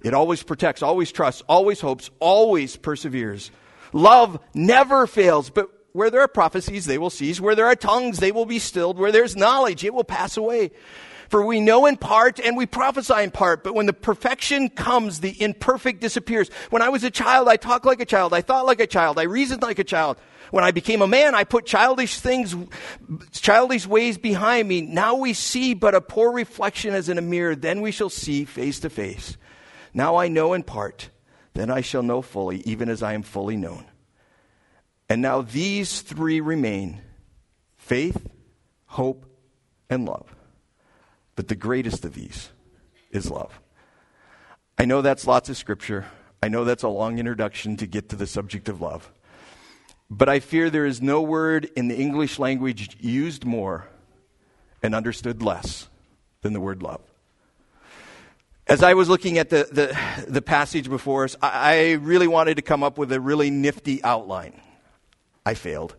It 0.01 0.13
always 0.13 0.44
protects, 0.44 0.82
always 0.82 1.12
trusts, 1.12 1.42
always 1.50 1.82
hopes, 1.82 2.10
always 2.20 2.77
perseveres. 2.77 3.51
Love 3.92 4.39
never 4.54 5.08
fails, 5.08 5.50
but 5.50 5.70
where 5.96 6.10
there 6.10 6.20
are 6.20 6.28
prophecies, 6.28 6.86
they 6.86 6.98
will 6.98 7.10
cease. 7.10 7.40
Where 7.40 7.56
there 7.56 7.68
are 7.68 7.75
tongues, 7.75 8.20
they 8.20 8.34
will 8.34 8.46
be 8.46 8.60
stilled. 8.60 9.00
Where 9.00 9.14
there's 9.14 9.38
knowledge, 9.38 9.86
it 9.86 9.94
will 9.94 10.04
pass 10.04 10.36
away. 10.36 10.72
For 11.30 11.44
we 11.44 11.62
know 11.62 11.86
in 11.86 11.96
part 11.96 12.38
and 12.38 12.58
we 12.58 12.66
prophesy 12.66 13.24
in 13.24 13.32
part, 13.32 13.64
but 13.64 13.74
when 13.74 13.86
the 13.86 13.94
perfection 13.94 14.68
comes, 14.68 15.22
the 15.22 15.42
imperfect 15.42 16.02
disappears. 16.02 16.50
When 16.70 16.82
I 16.82 16.90
was 16.90 17.06
a 17.06 17.10
child, 17.10 17.48
I 17.48 17.56
talked 17.56 17.86
like 17.86 18.02
a 18.02 18.06
child. 18.06 18.34
I 18.34 18.42
thought 18.42 18.66
like 18.66 18.82
a 18.82 18.88
child. 18.88 19.18
I 19.18 19.24
reasoned 19.24 19.62
like 19.62 19.80
a 19.80 19.86
child. 19.86 20.18
When 20.52 20.66
I 20.66 20.72
became 20.72 21.02
a 21.02 21.08
man, 21.08 21.34
I 21.34 21.46
put 21.46 21.66
childish 21.66 22.20
things, 22.20 22.54
childish 23.32 23.88
ways 23.88 24.18
behind 24.18 24.68
me. 24.68 24.82
Now 24.82 25.16
we 25.16 25.32
see 25.32 25.74
but 25.75 25.96
a 25.96 26.02
poor 26.02 26.34
reflection 26.34 26.94
as 26.94 27.08
in 27.08 27.18
a 27.18 27.22
mirror. 27.22 27.56
Then 27.56 27.80
we 27.80 27.92
shall 27.92 28.10
see 28.10 28.44
face 28.44 28.82
to 28.82 28.90
face. 28.90 29.38
Now 29.94 30.18
I 30.18 30.28
know 30.28 30.52
in 30.52 30.64
part. 30.64 31.10
Then 31.54 31.72
I 31.72 31.80
shall 31.80 32.04
know 32.04 32.22
fully, 32.22 32.58
even 32.66 32.90
as 32.90 33.02
I 33.02 33.14
am 33.14 33.24
fully 33.24 33.56
known. 33.56 33.86
And 35.10 35.22
now 35.22 35.42
these 35.42 36.02
three 36.02 36.42
remain 36.42 37.02
faith, 37.78 38.28
hope, 38.88 39.26
and 39.90 40.06
love. 40.06 40.36
But 41.36 41.48
the 41.48 41.56
greatest 41.56 42.06
of 42.06 42.16
these 42.16 42.50
is 43.12 43.30
love. 43.30 43.60
I 44.78 44.86
know 44.86 45.02
that's 45.02 45.28
lots 45.28 45.50
of 45.50 45.58
scripture. 45.58 46.06
I 46.42 46.48
know 46.48 46.64
that's 46.64 46.84
a 46.84 46.90
long 46.90 47.20
introduction 47.20 47.78
to 47.78 47.88
get 47.88 48.10
to 48.10 48.16
the 48.16 48.28
subject 48.28 48.68
of 48.70 48.82
love. 48.82 49.12
But 50.10 50.30
I 50.30 50.40
fear 50.40 50.70
there 50.70 50.86
is 50.86 51.02
no 51.02 51.22
word 51.22 51.70
in 51.76 51.88
the 51.88 51.96
English 51.96 52.40
language 52.40 52.98
used 53.00 53.46
more 53.46 53.88
and 54.84 54.94
understood 54.94 55.42
less 55.42 55.88
than 56.42 56.54
the 56.54 56.60
word 56.60 56.84
love. 56.84 57.02
As 58.68 58.82
I 58.84 58.96
was 58.96 59.10
looking 59.10 59.38
at 59.38 59.50
the, 59.50 59.68
the, 59.72 60.26
the 60.28 60.42
passage 60.42 60.90
before 60.90 61.24
us, 61.24 61.36
I, 61.42 61.50
I 61.52 61.92
really 61.94 62.28
wanted 62.28 62.56
to 62.56 62.64
come 62.64 62.84
up 62.84 62.98
with 62.98 63.12
a 63.12 63.20
really 63.20 63.50
nifty 63.50 64.04
outline. 64.04 64.60
I 65.46 65.54
failed. 65.54 65.96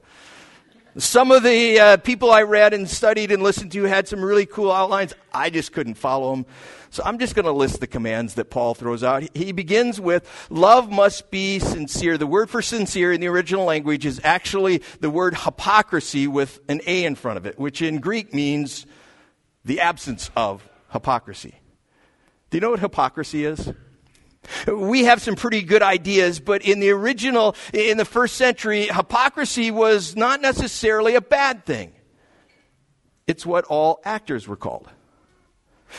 Some 0.99 1.31
of 1.31 1.43
the 1.43 1.79
uh, 1.79 1.97
people 1.99 2.31
I 2.31 2.43
read 2.43 2.73
and 2.73 2.89
studied 2.89 3.31
and 3.31 3.43
listened 3.43 3.71
to 3.73 3.83
had 3.83 4.09
some 4.09 4.25
really 4.25 4.47
cool 4.47 4.73
outlines. 4.73 5.15
I 5.33 5.51
just 5.51 5.73
couldn't 5.73 5.97
follow 5.97 6.35
them. 6.35 6.47
So 6.89 7.03
I'm 7.05 7.19
just 7.19 7.35
going 7.35 7.45
to 7.45 7.53
list 7.53 7.81
the 7.81 7.87
commands 7.87 8.35
that 8.35 8.47
Paul 8.47 8.75
throws 8.75 9.05
out. 9.05 9.23
He 9.37 9.53
begins 9.53 10.01
with, 10.01 10.27
love 10.49 10.91
must 10.91 11.31
be 11.31 11.59
sincere. 11.59 12.17
The 12.17 12.27
word 12.27 12.49
for 12.49 12.63
sincere 12.63 13.13
in 13.13 13.21
the 13.21 13.27
original 13.27 13.67
language 13.67 14.07
is 14.07 14.23
actually 14.25 14.83
the 15.01 15.11
word 15.11 15.37
hypocrisy 15.37 16.27
with 16.27 16.61
an 16.69 16.81
A 16.87 17.05
in 17.05 17.15
front 17.15 17.37
of 17.37 17.45
it, 17.45 17.59
which 17.59 17.83
in 17.83 17.99
Greek 17.99 18.33
means 18.33 18.87
the 19.67 19.81
absence 19.81 20.31
of 20.35 20.67
hypocrisy. 20.93 21.57
Do 22.49 22.57
you 22.57 22.63
know 22.63 22.71
what 22.71 22.81
hypocrisy 22.81 23.45
is? 23.45 23.71
We 24.67 25.05
have 25.05 25.23
some 25.23 25.37
pretty 25.37 25.63
good 25.63 25.83
ideas, 25.83 26.41
but 26.41 26.63
in 26.63 26.81
the 26.81 26.91
original, 26.91 27.57
in 27.73 27.97
the 27.97 28.05
first 28.05 28.37
century, 28.37 28.87
hypocrisy 28.87 29.71
was 29.71 30.17
not 30.17 30.41
necessarily 30.41 31.15
a 31.15 31.21
bad 31.21 31.65
thing. 31.65 31.93
It's 33.27 33.45
what 33.45 33.65
all 33.65 34.01
actors 34.05 34.47
were 34.47 34.57
called. 34.57 34.89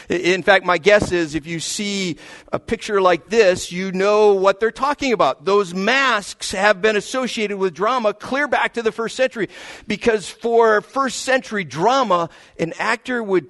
In 0.10 0.44
fact, 0.44 0.66
my 0.66 0.78
guess 0.78 1.12
is 1.12 1.34
if 1.34 1.48
you 1.48 1.60
see 1.60 2.18
a 2.52 2.60
picture 2.60 3.02
like 3.02 3.30
this, 3.30 3.72
you 3.72 3.92
know 3.92 4.34
what 4.34 4.60
they're 4.60 4.72
talking 4.72 5.14
about. 5.14 5.46
Those 5.46 5.74
masks 5.74 6.52
have 6.52 6.82
been 6.82 6.96
associated 6.96 7.58
with 7.58 7.74
drama 7.74 8.14
clear 8.14 8.48
back 8.48 8.74
to 8.74 8.82
the 8.82 8.92
first 8.92 9.16
century 9.16 9.50
because 9.88 10.30
for 10.30 10.82
first 10.82 11.22
century 11.22 11.64
drama, 11.64 12.30
an 12.60 12.74
actor 12.78 13.24
would 13.24 13.48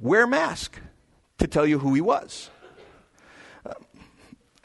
wear 0.00 0.24
a 0.24 0.28
mask 0.28 0.78
to 1.38 1.46
tell 1.46 1.66
you 1.66 1.78
who 1.78 1.94
he 1.94 2.00
was. 2.00 2.50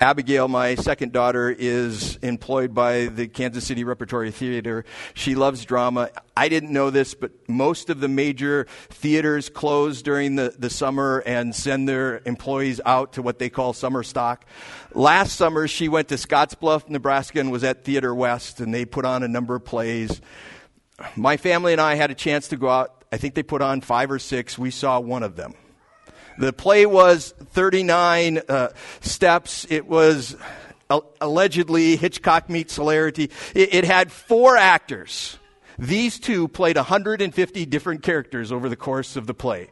Abigail, 0.02 0.48
my 0.48 0.76
second 0.76 1.12
daughter, 1.12 1.50
is 1.50 2.16
employed 2.18 2.74
by 2.74 3.08
the 3.08 3.28
Kansas 3.28 3.68
City 3.68 3.84
Repertory 3.84 4.32
Theater. 4.32 4.86
She 5.14 5.36
loves 5.36 5.66
drama. 5.66 6.10
I 6.38 6.48
didn't 6.48 6.72
know 6.72 6.90
this, 6.90 7.14
but 7.14 7.32
most 7.50 7.90
of 7.90 8.00
the 8.00 8.08
major 8.08 8.66
theaters 8.90 9.50
close 9.50 10.02
during 10.02 10.38
the, 10.38 10.56
the 10.58 10.70
summer 10.70 11.22
and 11.26 11.54
send 11.54 11.90
their 11.90 12.22
employees 12.26 12.80
out 12.86 13.14
to 13.14 13.22
what 13.22 13.40
they 13.40 13.50
call 13.50 13.74
summer 13.74 14.02
stock. 14.02 14.46
Last 14.94 15.36
summer, 15.36 15.68
she 15.68 15.90
went 15.90 16.08
to 16.08 16.16
Scottsbluff, 16.16 16.88
Nebraska, 16.88 17.42
and 17.42 17.52
was 17.52 17.66
at 17.66 17.84
Theater 17.84 18.16
West, 18.16 18.62
and 18.62 18.74
they 18.74 18.86
put 18.86 19.04
on 19.04 19.22
a 19.22 19.28
number 19.28 19.54
of 19.54 19.66
plays. 19.66 20.22
My 21.18 21.36
family 21.36 21.74
and 21.74 21.82
I 21.82 21.96
had 21.96 22.10
a 22.10 22.16
chance 22.16 22.48
to 22.50 22.56
go 22.56 22.70
out. 22.70 23.04
I 23.12 23.18
think 23.18 23.34
they 23.36 23.44
put 23.44 23.62
on 23.62 23.82
five 23.82 24.12
or 24.12 24.20
six. 24.20 24.58
We 24.58 24.72
saw 24.72 25.02
one 25.02 25.24
of 25.24 25.36
them. 25.36 25.56
The 26.40 26.54
play 26.54 26.86
was 26.86 27.34
39 27.52 28.40
uh, 28.48 28.70
steps. 29.02 29.68
It 29.70 29.86
was 29.88 30.38
allegedly 31.20 31.98
Hitchcock 31.98 32.50
meets 32.50 32.74
celerity. 32.74 33.30
It, 33.54 33.74
it 33.74 33.84
had 33.84 34.10
four 34.10 34.56
actors. 34.56 35.38
These 35.78 36.18
two 36.18 36.48
played 36.48 36.78
150 36.78 37.66
different 37.66 38.04
characters 38.04 38.54
over 38.54 38.70
the 38.70 38.78
course 38.78 39.18
of 39.18 39.28
the 39.28 39.34
play. 39.34 39.70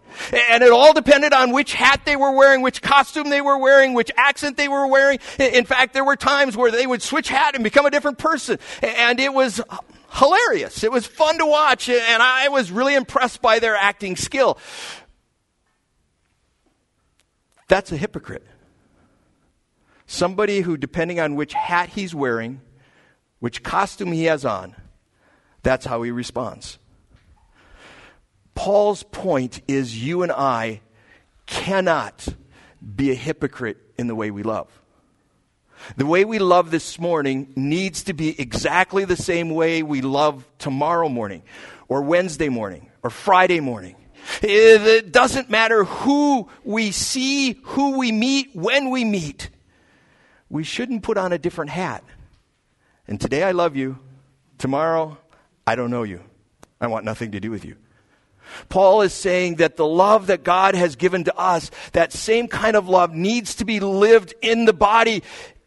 And 0.51 0.61
it 0.61 0.71
all 0.71 0.91
depended 0.91 1.31
on 1.31 1.53
which 1.53 1.73
hat 1.73 2.01
they 2.03 2.17
were 2.17 2.31
wearing, 2.31 2.61
which 2.61 2.81
costume 2.81 3.29
they 3.29 3.41
were 3.41 3.57
wearing, 3.57 3.93
which 3.93 4.11
accent 4.17 4.57
they 4.57 4.67
were 4.67 4.87
wearing. 4.87 5.19
In 5.39 5.63
fact, 5.63 5.93
there 5.93 6.03
were 6.05 6.17
times 6.17 6.57
where 6.57 6.71
they 6.71 6.85
would 6.85 7.01
switch 7.01 7.29
hat 7.29 7.55
and 7.55 7.63
become 7.63 7.85
a 7.85 7.91
different 7.91 8.17
person. 8.17 8.59
And 8.81 9.21
it 9.21 9.33
was 9.33 9.61
hilarious. 10.13 10.83
It 10.83 10.91
was 10.91 11.05
fun 11.05 11.37
to 11.37 11.45
watch, 11.45 11.87
and 11.89 12.21
I 12.21 12.49
was 12.49 12.71
really 12.71 12.95
impressed 12.95 13.41
by 13.41 13.59
their 13.59 13.75
acting 13.75 14.17
skill. 14.17 14.57
That's 17.67 17.91
a 17.91 17.97
hypocrite. 17.97 18.45
Somebody 20.05 20.61
who, 20.61 20.77
depending 20.77 21.19
on 21.19 21.35
which 21.35 21.53
hat 21.53 21.89
he's 21.89 22.15
wearing, 22.15 22.61
which 23.39 23.61
costume 23.61 24.11
he 24.13 24.25
has 24.25 24.45
on, 24.45 24.75
that's 25.63 25.85
how 25.85 26.01
he 26.01 26.11
responds. 26.11 26.79
Paul's 28.55 29.03
point 29.03 29.61
is 29.67 30.01
you 30.01 30.23
and 30.23 30.31
I 30.31 30.81
cannot 31.45 32.27
be 32.95 33.11
a 33.11 33.15
hypocrite 33.15 33.77
in 33.97 34.07
the 34.07 34.15
way 34.15 34.31
we 34.31 34.43
love. 34.43 34.67
The 35.95 36.05
way 36.05 36.25
we 36.25 36.39
love 36.39 36.71
this 36.71 36.97
morning 36.97 37.53
needs 37.55 38.03
to 38.03 38.13
be 38.13 38.39
exactly 38.39 39.05
the 39.05 39.15
same 39.15 39.51
way 39.51 39.83
we 39.83 40.01
love 40.01 40.47
tomorrow 40.57 41.07
morning, 41.07 41.43
or 41.87 42.01
Wednesday 42.01 42.49
morning, 42.49 42.89
or 43.03 43.09
Friday 43.09 43.59
morning. 43.59 43.95
It 44.41 45.11
doesn't 45.11 45.49
matter 45.49 45.83
who 45.83 46.49
we 46.63 46.91
see, 46.91 47.59
who 47.63 47.97
we 47.97 48.11
meet, 48.11 48.49
when 48.53 48.89
we 48.89 49.05
meet. 49.05 49.49
We 50.49 50.63
shouldn't 50.63 51.03
put 51.03 51.17
on 51.17 51.33
a 51.33 51.37
different 51.37 51.71
hat. 51.71 52.03
And 53.07 53.19
today 53.19 53.43
I 53.43 53.51
love 53.51 53.75
you. 53.75 53.99
Tomorrow 54.57 55.17
I 55.65 55.75
don't 55.75 55.91
know 55.91 56.03
you. 56.03 56.21
I 56.79 56.87
want 56.87 57.05
nothing 57.05 57.31
to 57.31 57.39
do 57.39 57.51
with 57.51 57.65
you. 57.65 57.75
Paul 58.69 59.01
is 59.01 59.13
saying 59.13 59.55
that 59.55 59.75
the 59.75 59.85
love 59.85 60.27
that 60.27 60.43
God 60.43 60.75
has 60.75 60.95
given 60.95 61.25
to 61.25 61.37
us, 61.37 61.69
that 61.91 62.13
same 62.13 62.47
kind 62.47 62.77
of 62.77 62.87
love 62.87 63.13
needs 63.13 63.55
to 63.55 63.65
be 63.65 63.79
lived 63.81 64.33
in 64.41 64.65
the 64.65 64.73
body, 64.73 65.23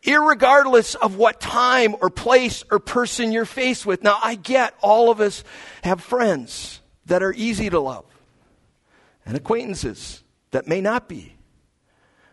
regardless 0.07 0.95
of 0.95 1.17
what 1.17 1.41
time 1.41 1.95
or 2.01 2.09
place 2.09 2.65
or 2.71 2.79
person 2.79 3.33
you're 3.33 3.45
faced 3.45 3.85
with. 3.85 4.03
Now, 4.03 4.19
I 4.23 4.35
get 4.35 4.75
all 4.81 5.11
of 5.11 5.21
us 5.21 5.45
have 5.83 6.01
friends 6.01 6.81
that 7.07 7.23
are 7.23 7.35
easy 7.35 7.69
to 7.69 7.81
love 7.81 8.07
and 9.31 9.37
acquaintances 9.37 10.25
that 10.51 10.67
may 10.67 10.81
not 10.81 11.09
be. 11.09 11.37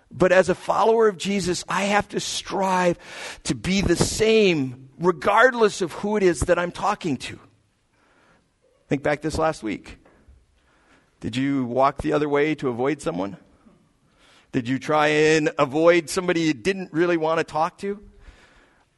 But 0.10 0.32
as 0.32 0.50
a 0.50 0.56
follower 0.56 1.08
of 1.08 1.16
Jesus, 1.16 1.64
I 1.70 1.84
have 1.84 2.10
to 2.10 2.20
strive 2.20 2.98
to 3.44 3.54
be 3.54 3.82
the 3.82 3.96
same 3.96 4.90
regardless 4.98 5.82
of 5.84 5.92
who 5.92 6.18
it 6.18 6.24
is 6.24 6.40
that 6.40 6.58
I'm 6.58 6.72
talking 6.72 7.18
to. 7.18 7.40
Think 8.88 9.04
back 9.04 9.22
this 9.22 9.38
last 9.38 9.62
week. 9.62 10.00
Did 11.20 11.36
you 11.36 11.66
walk 11.66 12.02
the 12.02 12.14
other 12.14 12.28
way 12.28 12.56
to 12.56 12.70
avoid 12.70 13.00
someone? 13.00 13.38
Did 14.52 14.68
you 14.68 14.80
try 14.80 15.10
and 15.10 15.52
avoid 15.60 16.10
somebody 16.10 16.42
you 16.42 16.56
didn't 16.56 16.92
really 16.94 17.18
want 17.18 17.38
to 17.38 17.44
talk 17.44 17.78
to? 17.80 18.02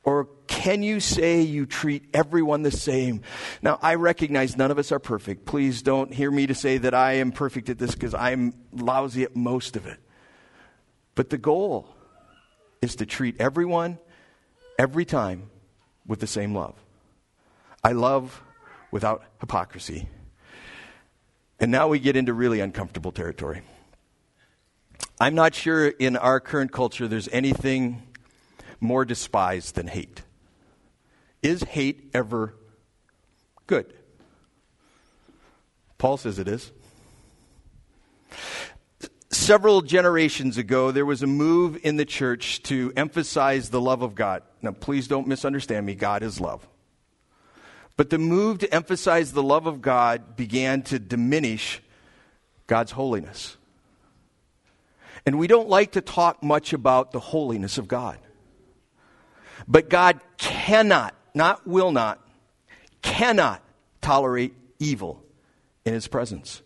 Or 0.03 0.29
can 0.47 0.81
you 0.81 0.99
say 0.99 1.41
you 1.41 1.65
treat 1.65 2.03
everyone 2.13 2.63
the 2.63 2.71
same? 2.71 3.21
Now, 3.61 3.79
I 3.81 3.95
recognize 3.95 4.57
none 4.57 4.71
of 4.71 4.79
us 4.79 4.91
are 4.91 4.99
perfect. 4.99 5.45
Please 5.45 5.81
don't 5.81 6.13
hear 6.13 6.31
me 6.31 6.47
to 6.47 6.55
say 6.55 6.77
that 6.79 6.93
I 6.93 7.13
am 7.13 7.31
perfect 7.31 7.69
at 7.69 7.77
this 7.77 7.93
because 7.93 8.13
I'm 8.13 8.53
lousy 8.71 9.23
at 9.23 9.35
most 9.35 9.75
of 9.75 9.85
it. 9.85 9.99
But 11.15 11.29
the 11.29 11.37
goal 11.37 11.93
is 12.81 12.95
to 12.97 13.05
treat 13.05 13.39
everyone, 13.39 13.99
every 14.77 15.05
time, 15.05 15.49
with 16.07 16.19
the 16.19 16.27
same 16.27 16.55
love. 16.55 16.75
I 17.83 17.91
love 17.91 18.41
without 18.91 19.23
hypocrisy. 19.39 20.09
And 21.59 21.71
now 21.71 21.89
we 21.89 21.99
get 21.99 22.15
into 22.15 22.33
really 22.33 22.61
uncomfortable 22.61 23.11
territory. 23.11 23.61
I'm 25.19 25.35
not 25.35 25.53
sure 25.53 25.87
in 25.87 26.15
our 26.15 26.39
current 26.39 26.71
culture 26.71 27.07
there's 27.07 27.27
anything 27.29 28.01
more 28.79 29.05
despised 29.05 29.75
than 29.75 29.87
hate. 29.87 30.23
Is 31.41 31.63
hate 31.63 32.09
ever 32.13 32.55
good? 33.67 33.93
Paul 35.97 36.17
says 36.17 36.39
it 36.39 36.47
is. 36.47 36.71
Several 39.31 39.81
generations 39.81 40.57
ago, 40.57 40.91
there 40.91 41.05
was 41.05 41.21
a 41.21 41.27
move 41.27 41.79
in 41.83 41.97
the 41.97 42.05
church 42.05 42.63
to 42.63 42.91
emphasize 42.95 43.69
the 43.69 43.81
love 43.81 44.01
of 44.01 44.15
God. 44.15 44.43
Now, 44.61 44.71
please 44.71 45.07
don't 45.07 45.27
misunderstand 45.27 45.85
me. 45.85 45.95
God 45.95 46.23
is 46.23 46.39
love. 46.41 46.67
But 47.95 48.09
the 48.09 48.17
move 48.17 48.59
to 48.59 48.73
emphasize 48.73 49.33
the 49.33 49.43
love 49.43 49.65
of 49.65 49.81
God 49.81 50.35
began 50.35 50.83
to 50.83 50.99
diminish 50.99 51.81
God's 52.65 52.91
holiness. 52.91 53.57
And 55.25 55.37
we 55.37 55.47
don't 55.47 55.67
like 55.67 55.91
to 55.91 56.01
talk 56.01 56.41
much 56.41 56.71
about 56.71 57.11
the 57.11 57.19
holiness 57.19 57.77
of 57.77 57.87
God. 57.87 58.17
But 59.67 59.89
God 59.89 60.19
cannot, 60.37 61.15
not 61.33 61.67
will 61.67 61.91
not, 61.91 62.19
cannot 63.01 63.61
tolerate 64.01 64.53
evil 64.79 65.23
in 65.85 65.93
his 65.93 66.07
presence. 66.07 66.61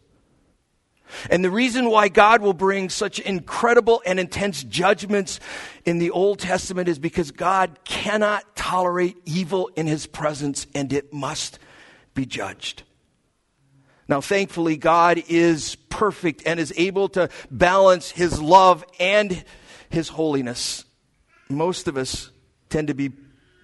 And 1.30 1.44
the 1.44 1.52
reason 1.52 1.90
why 1.90 2.08
God 2.08 2.42
will 2.42 2.54
bring 2.54 2.90
such 2.90 3.20
incredible 3.20 4.02
and 4.06 4.20
intense 4.20 4.64
judgments 4.64 5.40
in 5.86 6.00
the 6.00 6.12
Old 6.12 6.40
Testament 6.40 6.88
is 6.88 6.98
because 6.98 7.32
God 7.32 7.80
cannot 7.84 8.56
tolerate 8.56 9.18
evil 9.26 9.70
in 9.76 9.86
his 9.86 10.08
presence 10.08 10.66
and 10.74 10.92
it 10.92 11.14
must 11.14 11.60
be 12.16 12.26
judged. 12.26 12.84
Now, 14.08 14.22
thankfully, 14.22 14.76
God 14.76 15.24
is 15.30 15.76
perfect 15.90 16.44
and 16.46 16.60
is 16.60 16.74
able 16.76 17.10
to 17.10 17.30
balance 17.50 18.12
his 18.12 18.42
love 18.42 18.84
and 19.00 19.44
his 19.90 20.10
holiness. 20.10 20.84
Most 21.50 21.88
of 21.88 21.98
us 21.98 22.32
tend 22.74 22.88
to 22.88 22.96
be 22.96 23.12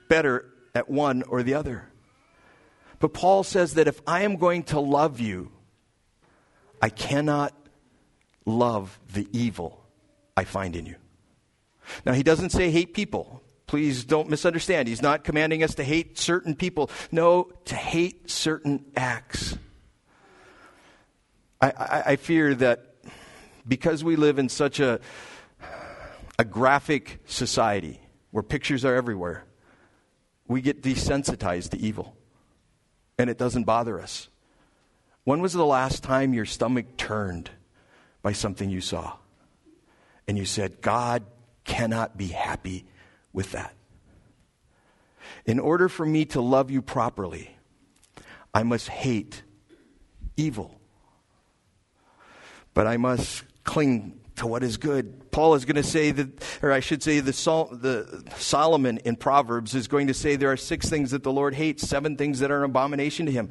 better 0.08 0.46
at 0.76 0.88
one 0.88 1.24
or 1.24 1.42
the 1.42 1.56
other. 1.56 1.90
But 3.00 3.14
Paul 3.14 3.44
says 3.44 3.74
that 3.74 3.88
if 3.88 4.00
I 4.06 4.22
am 4.22 4.36
going 4.36 4.64
to 4.64 4.80
love 4.80 5.20
you, 5.20 5.52
I 6.80 6.90
cannot 6.90 7.54
love 8.46 9.00
the 9.12 9.28
evil 9.34 9.84
I 10.38 10.44
find 10.44 10.76
in 10.76 10.86
you. 10.86 10.96
Now, 12.06 12.14
he 12.14 12.22
doesn't 12.22 12.52
say 12.52 12.70
hate 12.70 12.94
people. 12.94 13.42
Please 13.66 14.06
don't 14.06 14.30
misunderstand. 14.30 14.88
He's 14.88 15.02
not 15.02 15.24
commanding 15.24 15.64
us 15.64 15.76
to 15.76 15.84
hate 15.84 16.20
certain 16.20 16.56
people. 16.56 16.92
No, 17.12 17.50
to 17.66 17.76
hate 17.76 18.30
certain 18.30 18.86
acts. 18.96 19.58
I, 21.60 21.72
I, 21.72 22.04
I 22.12 22.16
fear 22.16 22.54
that 22.56 22.96
because 23.68 24.04
we 24.04 24.16
live 24.16 24.38
in 24.38 24.50
such 24.50 24.80
a, 24.80 25.00
a 26.38 26.46
graphic 26.46 27.20
society 27.26 28.00
where 28.32 28.44
pictures 28.44 28.86
are 28.86 28.96
everywhere, 28.96 29.46
we 30.48 30.62
get 30.62 30.82
desensitized 30.82 31.70
to 31.72 31.80
evil. 31.80 32.16
And 33.18 33.30
it 33.30 33.38
doesn't 33.38 33.66
bother 33.66 34.00
us. 34.00 34.30
When 35.24 35.42
was 35.42 35.54
the 35.54 35.66
last 35.66 36.04
time 36.04 36.34
your 36.34 36.46
stomach 36.46 36.98
turned 36.98 37.52
by 38.22 38.32
something 38.32 38.70
you 38.70 38.82
saw? 38.82 39.18
And 40.28 40.38
you 40.38 40.46
said, 40.46 40.82
God 40.82 41.24
cannot 41.66 42.18
be 42.18 42.28
happy 42.28 42.86
with 43.34 43.52
that. 43.52 43.76
In 45.46 45.60
order 45.60 45.90
for 45.90 46.06
me 46.06 46.26
to 46.26 46.42
love 46.42 46.72
you 46.72 46.82
properly, 46.82 47.56
I 48.54 48.64
must 48.64 48.88
hate 48.88 49.44
evil. 50.38 50.80
But 52.74 52.88
I 52.88 52.98
must 52.98 53.44
cling 53.64 54.19
to 54.40 54.48
what 54.48 54.64
is 54.64 54.78
good. 54.78 55.32
Paul 55.32 55.54
is 55.54 55.66
going 55.66 55.76
to 55.76 55.84
say 55.84 56.12
that, 56.12 56.44
or 56.62 56.72
I 56.72 56.80
should 56.80 57.04
say, 57.04 57.20
the, 57.20 57.32
the 57.32 58.24
Solomon 58.38 58.98
in 59.00 59.16
Proverbs 59.16 59.76
is 59.76 59.88
going 59.88 60.08
to 60.08 60.14
say 60.14 60.36
there 60.36 60.52
are 60.52 60.58
six 60.58 60.90
things 60.90 61.12
that 61.12 61.24
the 61.24 61.32
Lord 61.32 61.54
hates, 61.54 61.88
seven 61.88 62.18
things 62.18 62.40
that 62.40 62.52
are 62.52 62.64
an 62.64 62.70
abomination 62.70 63.26
to 63.28 63.32
him 63.32 63.50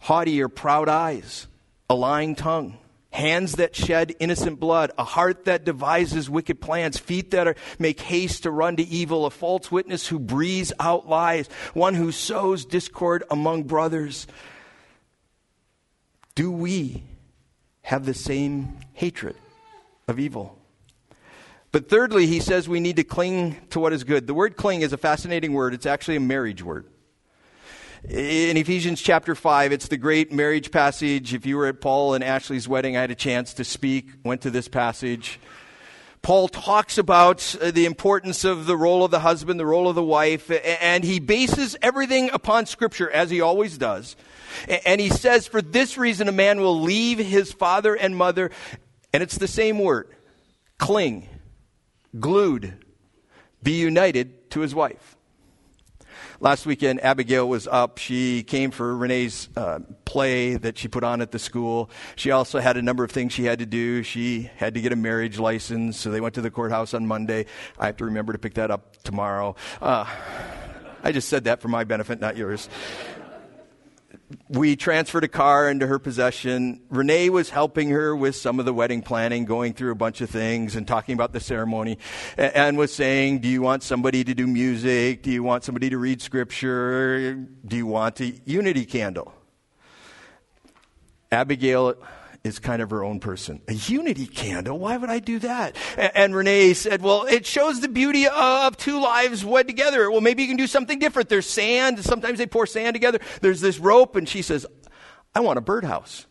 haughty 0.00 0.42
or 0.42 0.48
proud 0.48 0.88
eyes, 0.88 1.46
a 1.90 1.94
lying 1.94 2.34
tongue, 2.34 2.78
hands 3.10 3.56
that 3.56 3.76
shed 3.76 4.14
innocent 4.18 4.58
blood, 4.58 4.90
a 4.96 5.04
heart 5.04 5.44
that 5.44 5.64
devises 5.64 6.30
wicked 6.30 6.58
plans, 6.58 6.98
feet 6.98 7.32
that 7.32 7.46
are, 7.46 7.54
make 7.78 8.00
haste 8.00 8.44
to 8.44 8.50
run 8.50 8.76
to 8.76 8.82
evil, 8.82 9.26
a 9.26 9.30
false 9.30 9.70
witness 9.70 10.06
who 10.06 10.18
breathes 10.18 10.72
out 10.80 11.06
lies, 11.06 11.48
one 11.74 11.94
who 11.94 12.10
sows 12.10 12.64
discord 12.64 13.22
among 13.30 13.64
brothers. 13.64 14.26
Do 16.34 16.50
we 16.50 17.02
have 17.82 18.06
the 18.06 18.14
same 18.14 18.78
hatred 18.94 19.36
of 20.10 20.18
evil? 20.18 20.58
But 21.72 21.88
thirdly, 21.88 22.26
he 22.26 22.40
says 22.40 22.68
we 22.68 22.80
need 22.80 22.96
to 22.96 23.04
cling 23.04 23.56
to 23.70 23.80
what 23.80 23.92
is 23.92 24.04
good. 24.04 24.26
The 24.26 24.34
word 24.34 24.56
cling 24.56 24.82
is 24.82 24.92
a 24.92 24.98
fascinating 24.98 25.52
word. 25.52 25.72
It's 25.72 25.86
actually 25.86 26.16
a 26.16 26.20
marriage 26.20 26.62
word. 26.62 26.86
In 28.08 28.56
Ephesians 28.56 29.00
chapter 29.00 29.34
5, 29.34 29.72
it's 29.72 29.88
the 29.88 29.98
great 29.98 30.32
marriage 30.32 30.70
passage. 30.70 31.34
If 31.34 31.44
you 31.44 31.56
were 31.58 31.66
at 31.66 31.80
Paul 31.80 32.14
and 32.14 32.24
Ashley's 32.24 32.66
wedding, 32.66 32.96
I 32.96 33.02
had 33.02 33.10
a 33.10 33.14
chance 33.14 33.54
to 33.54 33.64
speak, 33.64 34.06
went 34.24 34.40
to 34.40 34.50
this 34.50 34.68
passage. 34.68 35.38
Paul 36.22 36.48
talks 36.48 36.98
about 36.98 37.54
uh, 37.60 37.70
the 37.70 37.86
importance 37.86 38.44
of 38.44 38.66
the 38.66 38.76
role 38.76 39.04
of 39.04 39.10
the 39.10 39.20
husband, 39.20 39.60
the 39.60 39.66
role 39.66 39.88
of 39.88 39.94
the 39.94 40.02
wife, 40.02 40.50
and 40.80 41.04
he 41.04 41.18
bases 41.18 41.76
everything 41.80 42.30
upon 42.32 42.66
Scripture, 42.66 43.10
as 43.10 43.30
he 43.30 43.40
always 43.40 43.78
does. 43.78 44.16
And 44.84 45.00
he 45.00 45.08
says, 45.08 45.46
For 45.46 45.62
this 45.62 45.96
reason, 45.96 46.28
a 46.28 46.32
man 46.32 46.60
will 46.60 46.80
leave 46.80 47.18
his 47.18 47.52
father 47.52 47.94
and 47.94 48.16
mother, 48.16 48.50
and 49.12 49.22
it's 49.22 49.38
the 49.38 49.48
same 49.48 49.78
word 49.78 50.08
cling, 50.78 51.28
glued, 52.18 52.74
be 53.62 53.72
united 53.72 54.50
to 54.50 54.60
his 54.60 54.74
wife. 54.74 55.16
Last 56.42 56.64
weekend, 56.64 57.04
Abigail 57.04 57.46
was 57.46 57.66
up. 57.66 57.98
She 57.98 58.42
came 58.42 58.70
for 58.70 58.96
Renee's 58.96 59.50
uh, 59.56 59.80
play 60.06 60.56
that 60.56 60.78
she 60.78 60.88
put 60.88 61.04
on 61.04 61.20
at 61.20 61.32
the 61.32 61.38
school. 61.38 61.90
She 62.16 62.30
also 62.30 62.60
had 62.60 62.78
a 62.78 62.82
number 62.82 63.04
of 63.04 63.10
things 63.10 63.34
she 63.34 63.44
had 63.44 63.58
to 63.58 63.66
do. 63.66 64.02
She 64.02 64.50
had 64.56 64.72
to 64.74 64.80
get 64.80 64.90
a 64.92 64.96
marriage 64.96 65.38
license, 65.38 65.98
so 65.98 66.10
they 66.10 66.20
went 66.20 66.34
to 66.36 66.40
the 66.40 66.50
courthouse 66.50 66.94
on 66.94 67.06
Monday. 67.06 67.44
I 67.78 67.86
have 67.86 67.98
to 67.98 68.06
remember 68.06 68.32
to 68.32 68.38
pick 68.38 68.54
that 68.54 68.70
up 68.70 69.02
tomorrow. 69.02 69.54
Uh, 69.82 70.06
I 71.02 71.12
just 71.12 71.28
said 71.28 71.44
that 71.44 71.60
for 71.60 71.68
my 71.68 71.84
benefit, 71.84 72.20
not 72.20 72.38
yours 72.38 72.70
we 74.48 74.76
transferred 74.76 75.24
a 75.24 75.28
car 75.28 75.68
into 75.70 75.86
her 75.86 75.98
possession. 75.98 76.82
Renee 76.88 77.30
was 77.30 77.50
helping 77.50 77.90
her 77.90 78.14
with 78.14 78.36
some 78.36 78.58
of 78.58 78.64
the 78.64 78.72
wedding 78.72 79.02
planning, 79.02 79.44
going 79.44 79.72
through 79.72 79.92
a 79.92 79.96
bunch 79.96 80.20
of 80.20 80.30
things 80.30 80.76
and 80.76 80.86
talking 80.86 81.14
about 81.14 81.32
the 81.32 81.40
ceremony, 81.40 81.98
and 82.36 82.78
was 82.78 82.94
saying, 82.94 83.40
Do 83.40 83.48
you 83.48 83.62
want 83.62 83.82
somebody 83.82 84.24
to 84.24 84.34
do 84.34 84.46
music? 84.46 85.22
Do 85.22 85.30
you 85.30 85.42
want 85.42 85.64
somebody 85.64 85.90
to 85.90 85.98
read 85.98 86.22
scripture? 86.22 87.34
Do 87.34 87.76
you 87.76 87.86
want 87.86 88.20
a 88.20 88.32
unity 88.44 88.84
candle? 88.84 89.34
Abigail 91.32 91.94
is 92.42 92.58
kind 92.58 92.80
of 92.80 92.90
her 92.90 93.04
own 93.04 93.20
person. 93.20 93.60
A 93.68 93.74
unity 93.74 94.26
candle? 94.26 94.78
Why 94.78 94.96
would 94.96 95.10
I 95.10 95.18
do 95.18 95.38
that? 95.40 95.76
And, 95.96 96.12
and 96.14 96.34
Renee 96.34 96.74
said, 96.74 97.02
well, 97.02 97.24
it 97.24 97.44
shows 97.44 97.80
the 97.80 97.88
beauty 97.88 98.26
of 98.26 98.76
two 98.76 99.00
lives 99.00 99.44
wed 99.44 99.66
together. 99.66 100.10
Well, 100.10 100.20
maybe 100.20 100.42
you 100.42 100.48
can 100.48 100.56
do 100.56 100.66
something 100.66 100.98
different. 100.98 101.28
There's 101.28 101.48
sand. 101.48 102.02
Sometimes 102.04 102.38
they 102.38 102.46
pour 102.46 102.66
sand 102.66 102.94
together. 102.94 103.18
There's 103.40 103.60
this 103.60 103.78
rope. 103.78 104.16
And 104.16 104.28
she 104.28 104.42
says, 104.42 104.66
I 105.34 105.40
want 105.40 105.58
a 105.58 105.60
birdhouse. 105.60 106.26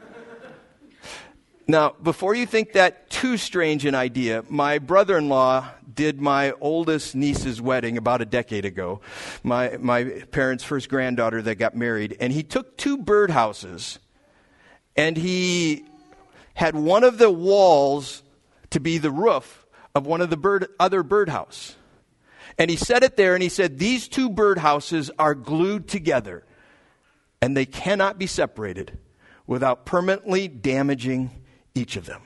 now, 1.68 1.94
before 2.02 2.34
you 2.34 2.46
think 2.46 2.72
that 2.72 3.10
too 3.10 3.36
strange 3.36 3.84
an 3.84 3.94
idea, 3.94 4.44
my 4.48 4.78
brother 4.78 5.18
in 5.18 5.28
law 5.28 5.68
did 5.92 6.20
my 6.20 6.52
oldest 6.52 7.14
niece's 7.14 7.60
wedding 7.60 7.98
about 7.98 8.22
a 8.22 8.26
decade 8.26 8.64
ago, 8.64 9.00
my, 9.42 9.76
my 9.78 10.04
parents' 10.30 10.64
first 10.64 10.88
granddaughter 10.88 11.42
that 11.42 11.56
got 11.56 11.74
married, 11.74 12.16
and 12.20 12.32
he 12.32 12.42
took 12.42 12.76
two 12.76 12.98
birdhouses 12.98 13.98
and 14.96 15.16
he 15.16 15.84
had 16.54 16.74
one 16.74 17.04
of 17.04 17.18
the 17.18 17.30
walls 17.30 18.22
to 18.70 18.80
be 18.80 18.98
the 18.98 19.10
roof 19.10 19.66
of 19.94 20.06
one 20.06 20.20
of 20.20 20.30
the 20.30 20.36
bird, 20.36 20.68
other 20.80 21.02
birdhouse. 21.02 21.76
And 22.58 22.70
he 22.70 22.76
set 22.76 23.02
it 23.02 23.16
there 23.16 23.34
and 23.34 23.42
he 23.42 23.48
said, 23.50 23.78
These 23.78 24.08
two 24.08 24.30
birdhouses 24.30 25.10
are 25.18 25.34
glued 25.34 25.88
together. 25.88 26.44
and 27.42 27.56
they 27.56 27.66
cannot 27.66 28.18
be 28.18 28.26
separated 28.26 28.98
without 29.46 29.84
permanently 29.84 30.48
damaging 30.48 31.30
each 31.74 31.96
of 31.96 32.06
them. 32.06 32.22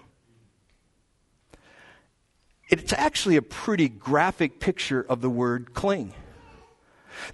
It's 2.69 2.93
actually 2.93 3.37
a 3.37 3.43
pretty 3.43 3.89
graphic 3.89 4.61
picture 4.61 5.05
of 5.09 5.21
the 5.21 5.29
word 5.29 5.75
cling. 5.75 6.15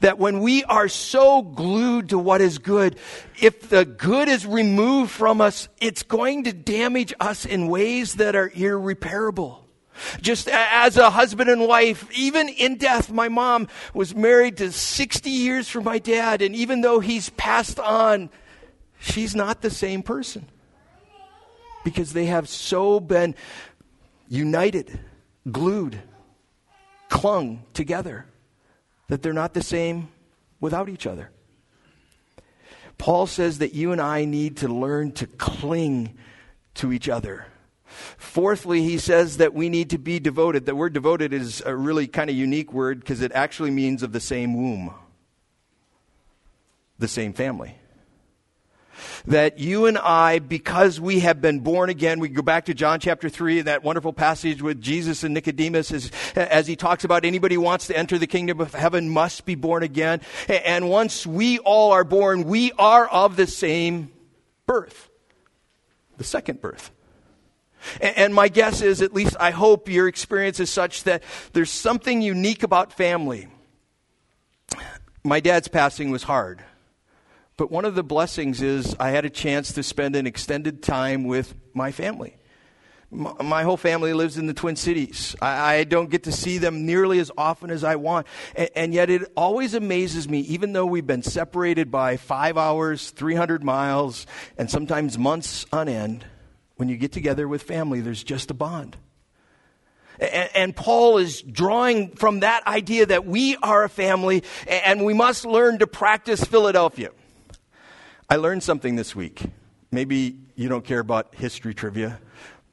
That 0.00 0.18
when 0.18 0.40
we 0.40 0.64
are 0.64 0.88
so 0.88 1.42
glued 1.42 2.10
to 2.10 2.18
what 2.18 2.40
is 2.40 2.58
good, 2.58 2.98
if 3.40 3.68
the 3.68 3.84
good 3.84 4.28
is 4.28 4.46
removed 4.46 5.10
from 5.10 5.40
us, 5.40 5.68
it's 5.80 6.02
going 6.02 6.44
to 6.44 6.52
damage 6.52 7.14
us 7.20 7.44
in 7.44 7.68
ways 7.68 8.14
that 8.14 8.34
are 8.34 8.50
irreparable. 8.54 9.66
Just 10.20 10.48
as 10.48 10.96
a 10.96 11.10
husband 11.10 11.48
and 11.50 11.66
wife, 11.66 12.08
even 12.16 12.48
in 12.48 12.76
death, 12.76 13.10
my 13.10 13.28
mom 13.28 13.68
was 13.94 14.14
married 14.14 14.58
to 14.58 14.72
60 14.72 15.30
years 15.30 15.68
from 15.68 15.84
my 15.84 15.98
dad, 15.98 16.42
and 16.42 16.54
even 16.54 16.80
though 16.82 17.00
he's 17.00 17.30
passed 17.30 17.80
on, 17.80 18.30
she's 18.98 19.34
not 19.34 19.62
the 19.62 19.70
same 19.70 20.02
person. 20.02 20.48
Because 21.84 22.12
they 22.12 22.26
have 22.26 22.48
so 22.48 23.00
been 23.00 23.34
united, 24.28 24.98
glued, 25.50 26.00
clung 27.08 27.62
together, 27.72 28.26
that 29.08 29.22
they're 29.22 29.32
not 29.32 29.54
the 29.54 29.62
same 29.62 30.08
without 30.60 30.88
each 30.88 31.06
other. 31.06 31.30
Paul 32.98 33.26
says 33.26 33.58
that 33.58 33.74
you 33.74 33.92
and 33.92 34.00
I 34.00 34.24
need 34.24 34.58
to 34.58 34.68
learn 34.68 35.12
to 35.12 35.26
cling 35.26 36.16
to 36.74 36.92
each 36.92 37.08
other 37.08 37.46
Fourthly, 37.86 38.82
he 38.82 38.98
says 38.98 39.38
that 39.38 39.54
we 39.54 39.68
need 39.68 39.90
to 39.90 39.98
be 39.98 40.18
devoted. 40.18 40.66
The 40.66 40.74
word 40.74 40.92
devoted 40.92 41.32
is 41.32 41.62
a 41.64 41.74
really 41.74 42.06
kind 42.06 42.28
of 42.28 42.36
unique 42.36 42.72
word 42.72 43.00
because 43.00 43.22
it 43.22 43.32
actually 43.32 43.70
means 43.70 44.02
of 44.02 44.12
the 44.12 44.20
same 44.20 44.54
womb, 44.54 44.92
the 46.98 47.08
same 47.08 47.32
family. 47.32 47.76
That 49.26 49.58
you 49.58 49.86
and 49.86 49.98
I, 49.98 50.38
because 50.38 51.00
we 51.00 51.20
have 51.20 51.40
been 51.40 51.60
born 51.60 51.90
again, 51.90 52.20
we 52.20 52.28
go 52.28 52.42
back 52.42 52.66
to 52.66 52.74
John 52.74 53.00
chapter 53.00 53.28
3, 53.28 53.62
that 53.62 53.82
wonderful 53.82 54.12
passage 54.12 54.62
with 54.62 54.80
Jesus 54.80 55.24
and 55.24 55.34
Nicodemus 55.34 55.92
as, 55.92 56.10
as 56.34 56.66
he 56.66 56.76
talks 56.76 57.04
about 57.04 57.24
anybody 57.24 57.54
who 57.54 57.60
wants 57.60 57.86
to 57.88 57.96
enter 57.96 58.18
the 58.18 58.26
kingdom 58.26 58.60
of 58.60 58.74
heaven 58.74 59.08
must 59.08 59.46
be 59.46 59.54
born 59.54 59.82
again. 59.82 60.20
And 60.48 60.88
once 60.88 61.26
we 61.26 61.58
all 61.58 61.92
are 61.92 62.04
born, 62.04 62.44
we 62.44 62.72
are 62.72 63.06
of 63.06 63.36
the 63.36 63.46
same 63.46 64.12
birth, 64.66 65.08
the 66.16 66.24
second 66.24 66.60
birth. 66.60 66.90
And 68.00 68.34
my 68.34 68.48
guess 68.48 68.82
is, 68.82 69.02
at 69.02 69.14
least 69.14 69.36
I 69.38 69.50
hope 69.50 69.88
your 69.88 70.08
experience 70.08 70.60
is 70.60 70.70
such 70.70 71.04
that 71.04 71.22
there's 71.52 71.70
something 71.70 72.20
unique 72.20 72.62
about 72.62 72.92
family. 72.92 73.48
My 75.22 75.40
dad's 75.40 75.68
passing 75.68 76.10
was 76.10 76.24
hard. 76.24 76.62
But 77.56 77.70
one 77.70 77.86
of 77.86 77.94
the 77.94 78.02
blessings 78.02 78.60
is 78.60 78.94
I 79.00 79.10
had 79.10 79.24
a 79.24 79.30
chance 79.30 79.72
to 79.72 79.82
spend 79.82 80.14
an 80.14 80.26
extended 80.26 80.82
time 80.82 81.24
with 81.24 81.54
my 81.72 81.90
family. 81.90 82.36
My 83.10 83.62
whole 83.62 83.76
family 83.78 84.12
lives 84.12 84.36
in 84.36 84.46
the 84.46 84.52
Twin 84.52 84.76
Cities. 84.76 85.36
I, 85.40 85.84
don't 85.84 86.10
get 86.10 86.24
to 86.24 86.32
see 86.32 86.58
them 86.58 86.84
nearly 86.84 87.18
as 87.18 87.30
often 87.38 87.70
as 87.70 87.84
I 87.84 87.96
want. 87.96 88.26
And, 88.74 88.92
yet 88.92 89.10
it 89.10 89.32
always 89.36 89.74
amazes 89.74 90.28
me, 90.28 90.40
even 90.40 90.72
though 90.72 90.84
we've 90.84 91.06
been 91.06 91.22
separated 91.22 91.90
by 91.90 92.16
five 92.16 92.58
hours, 92.58 93.10
300 93.12 93.62
miles, 93.62 94.26
and 94.58 94.68
sometimes 94.68 95.16
months 95.16 95.64
on 95.72 95.88
end, 95.88 96.26
when 96.76 96.88
you 96.88 96.96
get 96.96 97.12
together 97.12 97.46
with 97.46 97.62
family, 97.62 98.00
there's 98.00 98.24
just 98.24 98.50
a 98.50 98.54
bond. 98.54 98.96
And, 100.18 100.50
and, 100.54 100.76
Paul 100.76 101.18
is 101.18 101.42
drawing 101.42 102.10
from 102.16 102.40
that 102.40 102.66
idea 102.66 103.06
that 103.06 103.24
we 103.24 103.56
are 103.56 103.84
a 103.84 103.88
family 103.88 104.42
and 104.66 105.04
we 105.04 105.14
must 105.14 105.46
learn 105.46 105.78
to 105.78 105.86
practice 105.86 106.42
Philadelphia. 106.42 107.10
I 108.28 108.36
learned 108.36 108.62
something 108.62 108.96
this 108.96 109.14
week. 109.14 109.42
Maybe 109.92 110.36
you 110.56 110.68
don't 110.68 110.84
care 110.84 110.98
about 110.98 111.34
history 111.34 111.74
trivia, 111.74 112.18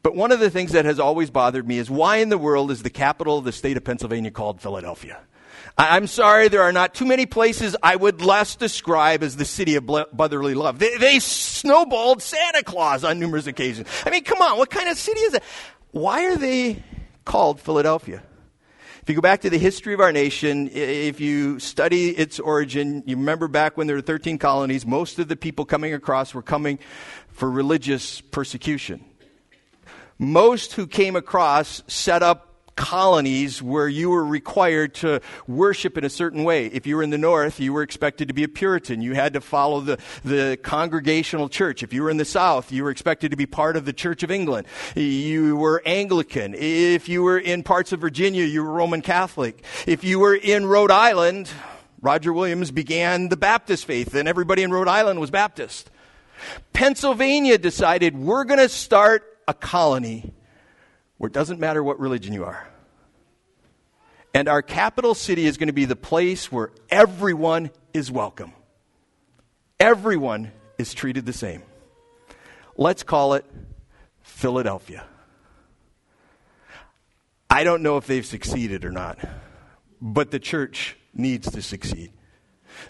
but 0.01 0.15
one 0.15 0.31
of 0.31 0.39
the 0.39 0.49
things 0.49 0.71
that 0.71 0.85
has 0.85 0.99
always 0.99 1.29
bothered 1.29 1.67
me 1.67 1.77
is 1.77 1.91
why 1.91 2.17
in 2.17 2.29
the 2.29 2.37
world 2.37 2.71
is 2.71 2.81
the 2.81 2.89
capital 2.89 3.37
of 3.37 3.45
the 3.45 3.51
state 3.51 3.77
of 3.77 3.83
Pennsylvania 3.83 4.31
called 4.31 4.61
Philadelphia? 4.61 5.19
I'm 5.77 6.07
sorry, 6.07 6.49
there 6.49 6.63
are 6.63 6.71
not 6.71 6.93
too 6.93 7.05
many 7.05 7.25
places 7.25 7.75
I 7.81 7.95
would 7.95 8.21
less 8.21 8.55
describe 8.55 9.23
as 9.23 9.37
the 9.37 9.45
city 9.45 9.75
of 9.75 9.85
brotherly 9.85 10.55
love. 10.55 10.79
They, 10.79 10.97
they 10.97 11.19
snowballed 11.19 12.21
Santa 12.21 12.63
Claus 12.63 13.03
on 13.03 13.19
numerous 13.19 13.47
occasions. 13.47 13.87
I 14.05 14.09
mean, 14.09 14.23
come 14.23 14.41
on, 14.41 14.57
what 14.57 14.69
kind 14.69 14.89
of 14.89 14.97
city 14.97 15.21
is 15.21 15.35
it? 15.35 15.43
Why 15.91 16.25
are 16.25 16.35
they 16.35 16.83
called 17.25 17.59
Philadelphia? 17.61 18.23
If 19.03 19.09
you 19.09 19.15
go 19.15 19.21
back 19.21 19.41
to 19.41 19.49
the 19.49 19.57
history 19.57 19.93
of 19.93 19.99
our 19.99 20.13
nation, 20.13 20.69
if 20.71 21.19
you 21.19 21.59
study 21.59 22.11
its 22.11 22.39
origin, 22.39 23.03
you 23.05 23.17
remember 23.17 23.49
back 23.49 23.75
when 23.75 23.85
there 23.85 23.97
were 23.97 24.01
13 24.01 24.37
colonies, 24.37 24.85
most 24.85 25.19
of 25.19 25.27
the 25.27 25.35
people 25.35 25.65
coming 25.65 25.93
across 25.93 26.33
were 26.33 26.41
coming 26.41 26.79
for 27.27 27.51
religious 27.51 28.21
persecution. 28.21 29.03
Most 30.17 30.71
who 30.71 30.87
came 30.87 31.17
across 31.17 31.83
set 31.85 32.23
up 32.23 32.52
colonies 32.75 33.61
where 33.61 33.87
you 33.87 34.09
were 34.09 34.25
required 34.25 34.93
to 34.95 35.21
worship 35.47 35.97
in 35.97 36.03
a 36.03 36.09
certain 36.09 36.43
way. 36.43 36.67
If 36.67 36.87
you 36.87 36.95
were 36.95 37.03
in 37.03 37.09
the 37.09 37.17
north, 37.17 37.59
you 37.59 37.73
were 37.73 37.83
expected 37.83 38.27
to 38.27 38.33
be 38.33 38.43
a 38.43 38.47
Puritan. 38.47 39.01
You 39.01 39.13
had 39.13 39.33
to 39.33 39.41
follow 39.41 39.81
the, 39.81 39.99
the 40.23 40.57
congregational 40.61 41.49
church. 41.49 41.83
If 41.83 41.93
you 41.93 42.03
were 42.03 42.09
in 42.09 42.17
the 42.17 42.25
south, 42.25 42.71
you 42.71 42.83
were 42.83 42.89
expected 42.89 43.31
to 43.31 43.37
be 43.37 43.45
part 43.45 43.75
of 43.75 43.85
the 43.85 43.93
Church 43.93 44.23
of 44.23 44.31
England. 44.31 44.67
You 44.95 45.55
were 45.55 45.81
Anglican. 45.85 46.53
If 46.55 47.07
you 47.09 47.23
were 47.23 47.37
in 47.37 47.63
parts 47.63 47.91
of 47.91 48.01
Virginia, 48.01 48.45
you 48.45 48.63
were 48.63 48.71
Roman 48.71 49.01
Catholic. 49.01 49.63
If 49.85 50.03
you 50.03 50.19
were 50.19 50.35
in 50.35 50.65
Rhode 50.65 50.91
Island, 50.91 51.49
Roger 52.01 52.33
Williams 52.33 52.71
began 52.71 53.29
the 53.29 53.37
Baptist 53.37 53.85
faith, 53.85 54.13
and 54.15 54.27
everybody 54.27 54.63
in 54.63 54.71
Rhode 54.71 54.87
Island 54.87 55.19
was 55.19 55.31
Baptist. 55.31 55.89
Pennsylvania 56.73 57.57
decided 57.57 58.17
we're 58.17 58.43
going 58.43 58.59
to 58.59 58.69
start 58.69 59.23
a 59.47 59.53
colony 59.53 60.33
where 61.23 61.29
it 61.29 61.33
doesn't 61.33 61.57
matter 61.57 61.81
what 61.81 62.01
religion 62.01 62.33
you 62.33 62.43
are. 62.43 62.67
And 64.33 64.49
our 64.49 64.61
capital 64.61 65.15
city 65.15 65.45
is 65.45 65.55
going 65.55 65.67
to 65.67 65.73
be 65.73 65.85
the 65.85 65.95
place 65.95 66.51
where 66.51 66.71
everyone 66.89 67.71
is 67.93 68.11
welcome. 68.11 68.51
Everyone 69.79 70.51
is 70.77 70.93
treated 70.93 71.25
the 71.25 71.31
same. 71.31 71.63
Let's 72.75 73.03
call 73.03 73.35
it 73.35 73.45
Philadelphia. 74.21 75.05
I 77.49 77.63
don't 77.63 77.83
know 77.83 77.95
if 77.95 78.05
they've 78.05 78.25
succeeded 78.25 78.83
or 78.83 78.91
not, 78.91 79.17
but 80.01 80.29
the 80.29 80.39
church 80.39 80.97
needs 81.13 81.49
to 81.51 81.61
succeed. 81.61 82.11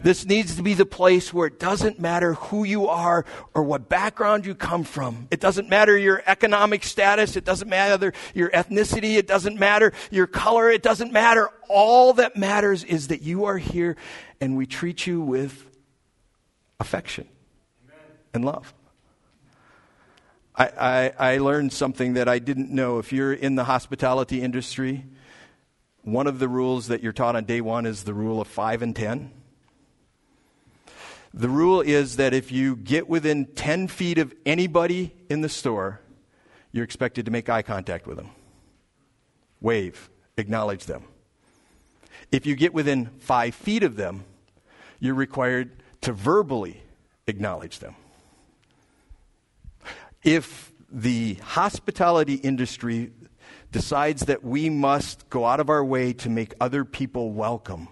This 0.01 0.25
needs 0.25 0.56
to 0.56 0.63
be 0.63 0.73
the 0.73 0.86
place 0.86 1.34
where 1.34 1.47
it 1.47 1.60
doesn't 1.60 1.99
matter 1.99 2.34
who 2.36 2.63
you 2.63 2.88
are 2.88 3.25
or 3.53 3.63
what 3.63 3.89
background 3.89 4.45
you 4.45 4.56
come 4.56 4.84
from. 4.84 5.27
It 5.32 5.39
doesn't 5.39 5.69
matter 5.69 5.97
your 5.97 6.23
economic 6.25 6.84
status. 6.84 7.36
It 7.36 7.45
doesn't 7.45 7.69
matter 7.69 8.13
your 8.34 8.49
ethnicity. 8.49 9.17
It 9.17 9.27
doesn't 9.27 9.60
matter 9.60 9.93
your 10.12 10.27
color. 10.27 10.69
It 10.69 10.84
doesn't 10.84 11.12
matter. 11.12 11.49
All 11.69 12.13
that 12.13 12.36
matters 12.36 12.84
is 12.84 13.08
that 13.08 13.21
you 13.21 13.45
are 13.45 13.58
here 13.58 13.95
and 14.41 14.58
we 14.58 14.65
treat 14.65 15.08
you 15.08 15.21
with 15.21 15.65
affection 16.79 17.27
Amen. 17.86 17.99
and 18.34 18.45
love. 18.45 18.73
I, 20.56 20.67
I, 21.19 21.34
I 21.34 21.38
learned 21.38 21.73
something 21.73 22.13
that 22.13 22.29
I 22.29 22.39
didn't 22.39 22.69
know. 22.69 22.99
If 22.99 23.12
you're 23.12 23.34
in 23.34 23.56
the 23.56 23.63
hospitality 23.63 24.41
industry, 24.41 25.06
one 26.03 26.27
of 26.27 26.38
the 26.39 26.47
rules 26.47 26.88
that 26.88 27.01
you're 27.01 27.13
taught 27.13 27.36
on 27.36 27.45
day 27.45 27.62
one 27.62 27.86
is 27.86 28.03
the 28.03 28.13
rule 28.13 28.39
of 28.39 28.47
five 28.47 28.82
and 28.82 28.95
ten. 28.95 29.32
The 31.33 31.49
rule 31.49 31.81
is 31.81 32.17
that 32.17 32.33
if 32.33 32.51
you 32.51 32.75
get 32.75 33.09
within 33.09 33.45
10 33.45 33.87
feet 33.87 34.19
of 34.19 34.33
anybody 34.45 35.15
in 35.29 35.41
the 35.41 35.49
store, 35.49 35.99
you're 36.71 36.83
expected 36.83 37.25
to 37.25 37.31
make 37.31 37.49
eye 37.49 37.63
contact 37.63 38.05
with 38.05 38.17
them, 38.17 38.29
wave, 39.59 40.11
acknowledge 40.37 40.85
them. 40.85 41.03
If 42.31 42.45
you 42.45 42.55
get 42.55 42.73
within 42.73 43.07
five 43.19 43.55
feet 43.55 43.81
of 43.81 43.95
them, 43.95 44.25
you're 44.99 45.15
required 45.15 45.71
to 46.01 46.13
verbally 46.13 46.83
acknowledge 47.25 47.79
them. 47.79 47.95
If 50.23 50.71
the 50.91 51.35
hospitality 51.35 52.35
industry 52.35 53.11
decides 53.71 54.25
that 54.25 54.43
we 54.43 54.69
must 54.69 55.29
go 55.31 55.45
out 55.45 55.59
of 55.59 55.69
our 55.69 55.83
way 55.83 56.13
to 56.13 56.29
make 56.29 56.53
other 56.61 56.85
people 56.85 57.31
welcome, 57.31 57.87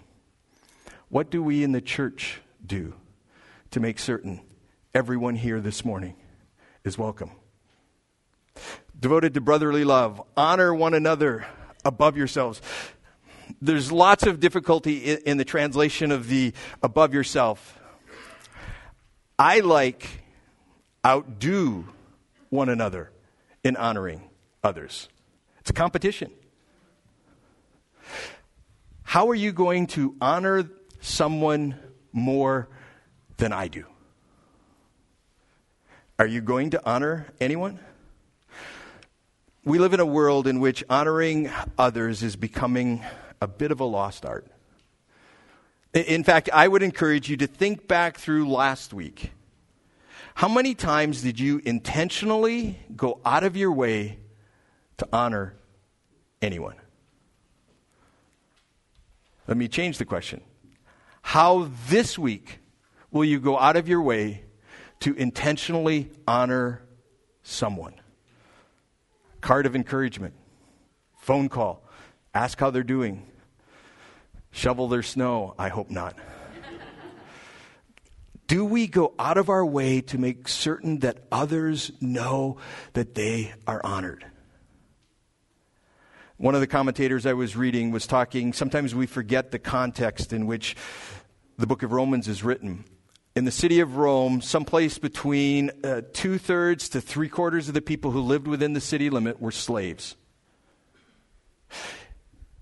what 1.08 1.28
do 1.28 1.42
we 1.42 1.64
in 1.64 1.72
the 1.72 1.80
church 1.80 2.40
do? 2.64 2.94
To 3.72 3.80
make 3.80 3.98
certain 3.98 4.40
everyone 4.94 5.34
here 5.34 5.58
this 5.58 5.82
morning 5.82 6.14
is 6.84 6.98
welcome. 6.98 7.30
Devoted 9.00 9.32
to 9.32 9.40
brotherly 9.40 9.82
love, 9.82 10.20
honor 10.36 10.74
one 10.74 10.92
another 10.92 11.46
above 11.82 12.14
yourselves. 12.14 12.60
There's 13.62 13.90
lots 13.90 14.26
of 14.26 14.40
difficulty 14.40 15.14
in, 15.14 15.38
the 15.38 15.44
translation 15.46 16.12
of 16.12 16.28
the 16.28 16.52
above 16.82 17.14
yourself. 17.14 17.78
I 19.38 19.60
like 19.60 20.06
outdo 21.04 21.88
one 22.50 22.68
another 22.68 23.10
in 23.64 23.76
honoring 23.76 24.28
others. 24.62 25.08
It's 25.60 25.70
a 25.70 25.74
competition. 25.74 26.30
How 29.02 29.30
are 29.30 29.34
you 29.34 29.50
going 29.50 29.86
to 29.88 30.14
honor 30.20 30.68
someone 31.00 31.76
more 32.12 32.68
than 33.36 33.52
I 33.52 33.68
do. 33.68 33.86
Are 36.18 36.26
you 36.26 36.40
going 36.40 36.70
to 36.70 36.82
honor 36.88 37.26
anyone? 37.40 37.80
We 39.64 39.78
live 39.78 39.94
in 39.94 40.00
a 40.00 40.06
world 40.06 40.46
in 40.46 40.60
which 40.60 40.82
honoring 40.90 41.50
others 41.78 42.22
is 42.22 42.36
becoming 42.36 43.02
a 43.40 43.46
bit 43.46 43.70
of 43.70 43.80
a 43.80 43.84
lost 43.84 44.24
art. 44.24 44.46
In 45.94 46.24
fact, 46.24 46.48
I 46.52 46.68
would 46.68 46.82
encourage 46.82 47.28
you 47.28 47.36
to 47.38 47.46
think 47.46 47.86
back 47.86 48.16
through 48.16 48.48
last 48.48 48.94
week. 48.94 49.32
How 50.34 50.48
many 50.48 50.74
times 50.74 51.22
did 51.22 51.38
you 51.38 51.60
intentionally 51.64 52.78
go 52.96 53.20
out 53.24 53.44
of 53.44 53.56
your 53.56 53.72
way 53.72 54.18
to 54.96 55.08
honor 55.12 55.54
anyone? 56.40 56.76
Let 59.46 59.56
me 59.56 59.68
change 59.68 59.98
the 59.98 60.04
question. 60.04 60.40
How 61.20 61.70
this 61.88 62.18
week 62.18 62.60
will 63.12 63.24
you 63.24 63.38
go 63.38 63.58
out 63.58 63.76
of 63.76 63.88
your 63.88 64.02
way 64.02 64.42
to 65.00 65.14
intentionally 65.14 66.10
honor 66.26 66.82
someone? 67.42 67.94
Card 69.40 69.66
of 69.66 69.76
encouragement, 69.76 70.34
phone 71.18 71.48
call, 71.48 71.84
ask 72.34 72.58
how 72.58 72.70
they're 72.70 72.82
doing, 72.82 73.26
shovel 74.50 74.88
their 74.88 75.02
snow. 75.02 75.54
I 75.58 75.68
hope 75.68 75.90
not. 75.90 76.16
Do 78.46 78.64
we 78.64 78.86
go 78.86 79.14
out 79.18 79.38
of 79.38 79.48
our 79.48 79.64
way 79.64 80.02
to 80.02 80.18
make 80.18 80.46
certain 80.46 80.98
that 80.98 81.24
others 81.32 81.90
know 82.00 82.58
that 82.92 83.14
they 83.14 83.54
are 83.66 83.80
honored? 83.82 84.26
One 86.36 86.54
of 86.54 86.60
the 86.60 86.66
commentators 86.66 87.24
I 87.24 87.32
was 87.32 87.56
reading 87.56 87.92
was 87.92 88.06
talking, 88.06 88.52
sometimes 88.52 88.94
we 88.94 89.06
forget 89.06 89.52
the 89.52 89.58
context 89.58 90.32
in 90.32 90.46
which 90.46 90.76
the 91.56 91.66
book 91.66 91.82
of 91.82 91.92
Romans 91.92 92.28
is 92.28 92.44
written. 92.44 92.84
In 93.34 93.46
the 93.46 93.50
city 93.50 93.80
of 93.80 93.96
Rome, 93.96 94.42
someplace 94.42 94.98
between 94.98 95.70
uh, 95.82 96.02
two 96.12 96.36
thirds 96.36 96.90
to 96.90 97.00
three 97.00 97.30
quarters 97.30 97.66
of 97.68 97.74
the 97.74 97.80
people 97.80 98.10
who 98.10 98.20
lived 98.20 98.46
within 98.46 98.74
the 98.74 98.80
city 98.80 99.08
limit 99.08 99.40
were 99.40 99.50
slaves. 99.50 100.16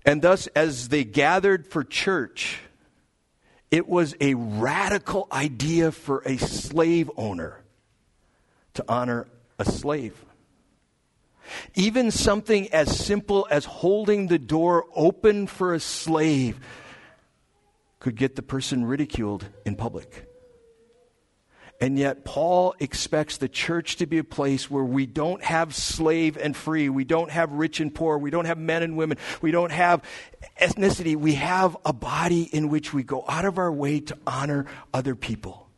And 0.05 0.21
thus, 0.21 0.47
as 0.47 0.87
they 0.87 1.03
gathered 1.03 1.67
for 1.67 1.83
church, 1.83 2.59
it 3.69 3.87
was 3.87 4.15
a 4.21 4.33
radical 4.35 5.27
idea 5.31 5.91
for 5.91 6.23
a 6.25 6.37
slave 6.37 7.11
owner 7.17 7.61
to 8.75 8.85
honor 8.87 9.27
a 9.59 9.65
slave. 9.65 10.23
Even 11.75 12.11
something 12.11 12.71
as 12.71 12.97
simple 12.97 13.45
as 13.51 13.65
holding 13.65 14.27
the 14.27 14.39
door 14.39 14.85
open 14.95 15.47
for 15.47 15.73
a 15.73 15.81
slave 15.81 16.61
could 17.99 18.15
get 18.15 18.37
the 18.37 18.41
person 18.41 18.85
ridiculed 18.85 19.45
in 19.65 19.75
public. 19.75 20.30
And 21.81 21.97
yet, 21.97 22.23
Paul 22.23 22.75
expects 22.79 23.37
the 23.37 23.49
church 23.49 23.95
to 23.95 24.05
be 24.05 24.19
a 24.19 24.23
place 24.23 24.69
where 24.69 24.83
we 24.83 25.07
don't 25.07 25.43
have 25.43 25.73
slave 25.73 26.37
and 26.37 26.55
free. 26.55 26.89
We 26.89 27.05
don't 27.05 27.31
have 27.31 27.51
rich 27.51 27.79
and 27.79 27.93
poor. 27.93 28.19
We 28.19 28.29
don't 28.29 28.45
have 28.45 28.59
men 28.59 28.83
and 28.83 28.95
women. 28.95 29.17
We 29.41 29.49
don't 29.49 29.71
have 29.71 30.03
ethnicity. 30.61 31.15
We 31.15 31.33
have 31.33 31.75
a 31.83 31.91
body 31.91 32.43
in 32.43 32.69
which 32.69 32.93
we 32.93 33.01
go 33.01 33.25
out 33.27 33.45
of 33.45 33.57
our 33.57 33.71
way 33.71 33.99
to 33.99 34.17
honor 34.27 34.67
other 34.93 35.15
people. 35.15 35.69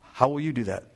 How 0.00 0.30
will 0.30 0.40
you 0.40 0.52
do 0.52 0.64
that? 0.64 0.95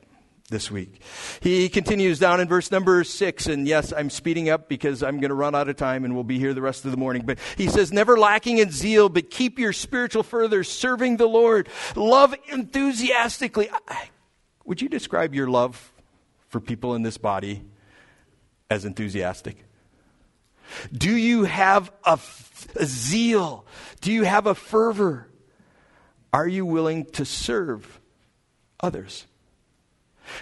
This 0.50 0.70
week. 0.70 1.00
He 1.40 1.68
continues 1.68 2.18
down 2.18 2.40
in 2.40 2.48
verse 2.48 2.70
number 2.70 3.02
six, 3.04 3.46
and 3.46 3.66
yes, 3.66 3.92
I'm 3.92 4.10
speeding 4.10 4.50
up 4.50 4.68
because 4.68 5.02
I'm 5.02 5.20
going 5.20 5.30
to 5.30 5.34
run 5.34 5.54
out 5.54 5.68
of 5.68 5.76
time 5.76 6.04
and 6.04 6.14
we'll 6.14 6.24
be 6.24 6.38
here 6.38 6.52
the 6.52 6.60
rest 6.60 6.84
of 6.84 6.90
the 6.90 6.96
morning. 6.96 7.22
But 7.24 7.38
he 7.56 7.68
says, 7.68 7.92
Never 7.92 8.18
lacking 8.18 8.58
in 8.58 8.70
zeal, 8.70 9.08
but 9.08 9.30
keep 9.30 9.58
your 9.58 9.72
spiritual 9.72 10.22
further, 10.22 10.64
serving 10.64 11.16
the 11.16 11.28
Lord. 11.28 11.68
Love 11.96 12.34
enthusiastically. 12.50 13.70
Would 14.64 14.82
you 14.82 14.88
describe 14.88 15.34
your 15.34 15.48
love 15.48 15.92
for 16.48 16.60
people 16.60 16.94
in 16.94 17.02
this 17.02 17.16
body 17.16 17.62
as 18.68 18.84
enthusiastic? 18.84 19.64
Do 20.92 21.10
you 21.10 21.44
have 21.44 21.90
a, 22.04 22.18
a 22.76 22.86
zeal? 22.86 23.64
Do 24.00 24.12
you 24.12 24.24
have 24.24 24.46
a 24.46 24.54
fervor? 24.54 25.28
Are 26.32 26.46
you 26.46 26.64
willing 26.64 27.06
to 27.12 27.24
serve 27.24 28.00
others? 28.80 29.26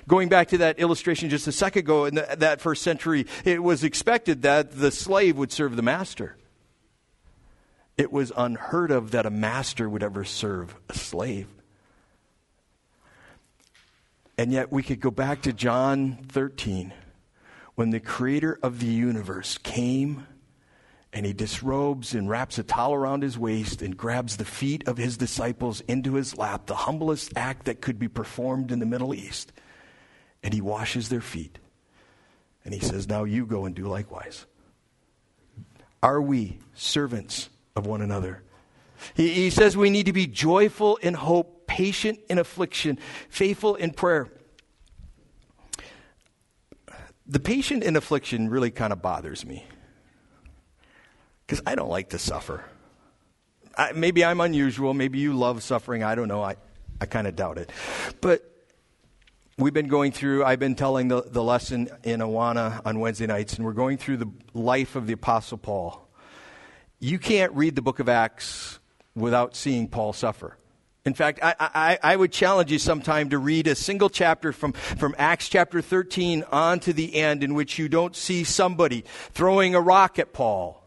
Going 0.07 0.29
back 0.29 0.49
to 0.49 0.59
that 0.59 0.79
illustration 0.79 1.31
just 1.31 1.47
a 1.47 1.53
second 1.53 1.81
ago, 1.81 2.05
in 2.05 2.15
the, 2.15 2.37
that 2.39 2.61
first 2.61 2.83
century, 2.83 3.27
it 3.45 3.63
was 3.63 3.85
expected 3.85 4.43
that 4.43 4.73
the 4.73 4.91
slave 4.91 5.37
would 5.37 5.53
serve 5.53 5.77
the 5.77 5.83
master. 5.83 6.37
It 7.97 8.13
was 8.13 8.33
unheard 8.37 8.91
of 8.91 9.11
that 9.11 9.27
a 9.27 9.31
master 9.31 9.89
would 9.89 10.03
ever 10.03 10.25
serve 10.25 10.75
a 10.89 10.95
slave. 10.95 11.49
And 14.37 14.53
yet, 14.53 14.71
we 14.71 14.85
could 14.85 15.01
go 15.01 15.11
back 15.11 15.43
to 15.43 15.53
John 15.53 16.19
13 16.29 16.93
when 17.75 17.91
the 17.91 18.01
creator 18.01 18.59
of 18.63 18.79
the 18.79 18.87
universe 18.87 19.59
came 19.59 20.27
and 21.13 21.25
he 21.25 21.33
disrobes 21.33 22.15
and 22.15 22.29
wraps 22.29 22.59
a 22.59 22.63
towel 22.63 22.95
around 22.95 23.23
his 23.23 23.39
waist 23.39 23.83
and 23.83 23.97
grabs 23.97 24.37
the 24.37 24.45
feet 24.45 24.87
of 24.87 24.99
his 24.99 25.17
disciples 25.17 25.81
into 25.83 26.15
his 26.15 26.37
lap, 26.37 26.67
the 26.67 26.75
humblest 26.75 27.33
act 27.35 27.65
that 27.65 27.81
could 27.81 27.99
be 27.99 28.09
performed 28.09 28.71
in 28.71 28.79
the 28.79 28.87
Middle 28.87 29.15
East 29.15 29.53
and 30.43 30.55
he 30.55 30.61
washes 30.61 31.09
their 31.09 31.21
feet. 31.21 31.59
And 32.65 32.75
he 32.75 32.81
says, 32.81 33.09
Now 33.09 33.25
you 33.25 33.47
go 33.47 33.65
and 33.65 33.75
do 33.75 33.87
likewise. 33.87 34.47
Are 36.03 36.21
we 36.21 36.59
servants 36.75 37.49
of 37.75 37.87
one 37.87 38.03
another? 38.03 38.43
He, 39.15 39.33
he 39.33 39.51
says 39.51 39.77
we 39.77 39.91
need 39.91 40.07
to 40.07 40.13
be 40.13 40.27
joyful 40.27 40.97
in 40.97 41.15
hope, 41.15 41.67
patient 41.67 42.21
in 42.29 42.39
affliction, 42.39 42.99
faithful 43.29 43.75
in 43.75 43.93
prayer. 43.93 44.29
The 47.27 47.41
patient 47.41 47.85
in 47.85 47.97
affliction 47.97 48.49
really 48.49 48.71
kind 48.71 48.93
of 48.93 49.03
bothers 49.03 49.45
me 49.45 49.65
because 51.47 51.63
I 51.67 51.75
don't 51.75 51.91
like 51.91 52.11
to 52.11 52.19
suffer. 52.19 52.65
I, 53.77 53.93
maybe 53.93 54.25
I'm 54.25 54.41
unusual. 54.41 54.95
Maybe 54.95 55.19
you 55.19 55.35
love 55.35 55.63
suffering. 55.63 56.03
I 56.03 56.15
don't 56.15 56.29
know. 56.29 56.43
I, 56.43 56.57
I 57.01 57.07
kind 57.07 57.27
of 57.27 57.37
doubt 57.37 57.59
it. 57.59 57.71
But 58.21 58.58
We've 59.61 59.75
been 59.75 59.89
going 59.89 60.13
through, 60.13 60.45
I've 60.45 60.61
been 60.61 60.77
telling 60.77 61.09
the, 61.09 61.21
the 61.21 61.43
lesson 61.43 61.89
in 62.05 62.21
Awana 62.21 62.81
on 62.85 63.01
Wednesday 63.01 63.27
nights, 63.27 63.55
and 63.55 63.65
we're 63.65 63.73
going 63.73 63.99
through 63.99 64.19
the 64.19 64.31
life 64.55 64.95
of 64.95 65.09
the 65.09 65.15
Apostle 65.15 65.59
Paul. 65.59 66.09
You 67.01 67.19
can't 67.19 67.53
read 67.55 67.75
the 67.75 67.83
book 67.83 67.99
of 67.99 68.09
Acts 68.09 68.79
without 69.17 69.57
seeing 69.57 69.89
Paul 69.89 70.13
suffer. 70.13 70.57
In 71.05 71.13
fact, 71.13 71.41
I, 71.43 71.57
I, 71.59 71.99
I, 72.05 72.15
would 72.15 72.31
challenge 72.31 72.71
you 72.71 72.79
sometime 72.79 73.31
to 73.31 73.39
read 73.39 73.67
a 73.67 73.75
single 73.75 74.09
chapter 74.09 74.53
from, 74.53 74.75
from 74.75 75.17
Acts 75.19 75.49
chapter 75.49 75.83
13 75.83 76.45
on 76.53 76.79
to 76.81 76.93
the 76.93 77.17
end 77.17 77.43
in 77.43 77.55
which 77.55 77.81
you 77.81 77.89
don't 77.89 78.15
see 78.15 78.45
somebody 78.45 79.03
throwing 79.33 79.75
a 79.75 79.81
rock 79.81 80.21
at 80.21 80.33
Paul 80.33 80.78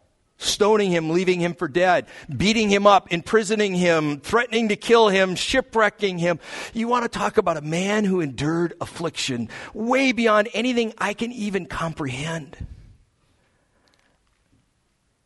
stoning 0.41 0.91
him, 0.91 1.09
leaving 1.09 1.39
him 1.39 1.53
for 1.53 1.67
dead, 1.67 2.07
beating 2.35 2.69
him 2.69 2.87
up, 2.87 3.11
imprisoning 3.11 3.75
him, 3.75 4.19
threatening 4.19 4.69
to 4.69 4.75
kill 4.75 5.09
him, 5.09 5.35
shipwrecking 5.35 6.17
him. 6.17 6.39
You 6.73 6.87
want 6.87 7.03
to 7.03 7.09
talk 7.09 7.37
about 7.37 7.57
a 7.57 7.61
man 7.61 8.05
who 8.05 8.21
endured 8.21 8.73
affliction 8.81 9.49
way 9.73 10.11
beyond 10.11 10.49
anything 10.53 10.93
I 10.97 11.13
can 11.13 11.31
even 11.31 11.65
comprehend. 11.65 12.57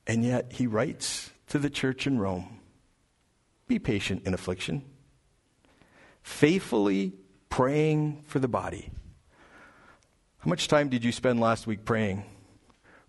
And 0.07 0.23
yet 0.23 0.51
he 0.53 0.67
writes 0.67 1.31
to 1.47 1.59
the 1.59 1.69
church 1.69 2.05
in 2.05 2.19
Rome 2.19 2.59
be 3.67 3.79
patient 3.79 4.27
in 4.27 4.33
affliction, 4.35 4.83
faithfully 6.21 7.13
praying 7.49 8.23
for 8.27 8.37
the 8.37 8.47
body. 8.47 8.91
How 10.39 10.49
much 10.49 10.67
time 10.67 10.89
did 10.89 11.03
you 11.03 11.11
spend 11.11 11.39
last 11.39 11.65
week 11.65 11.83
praying 11.85 12.23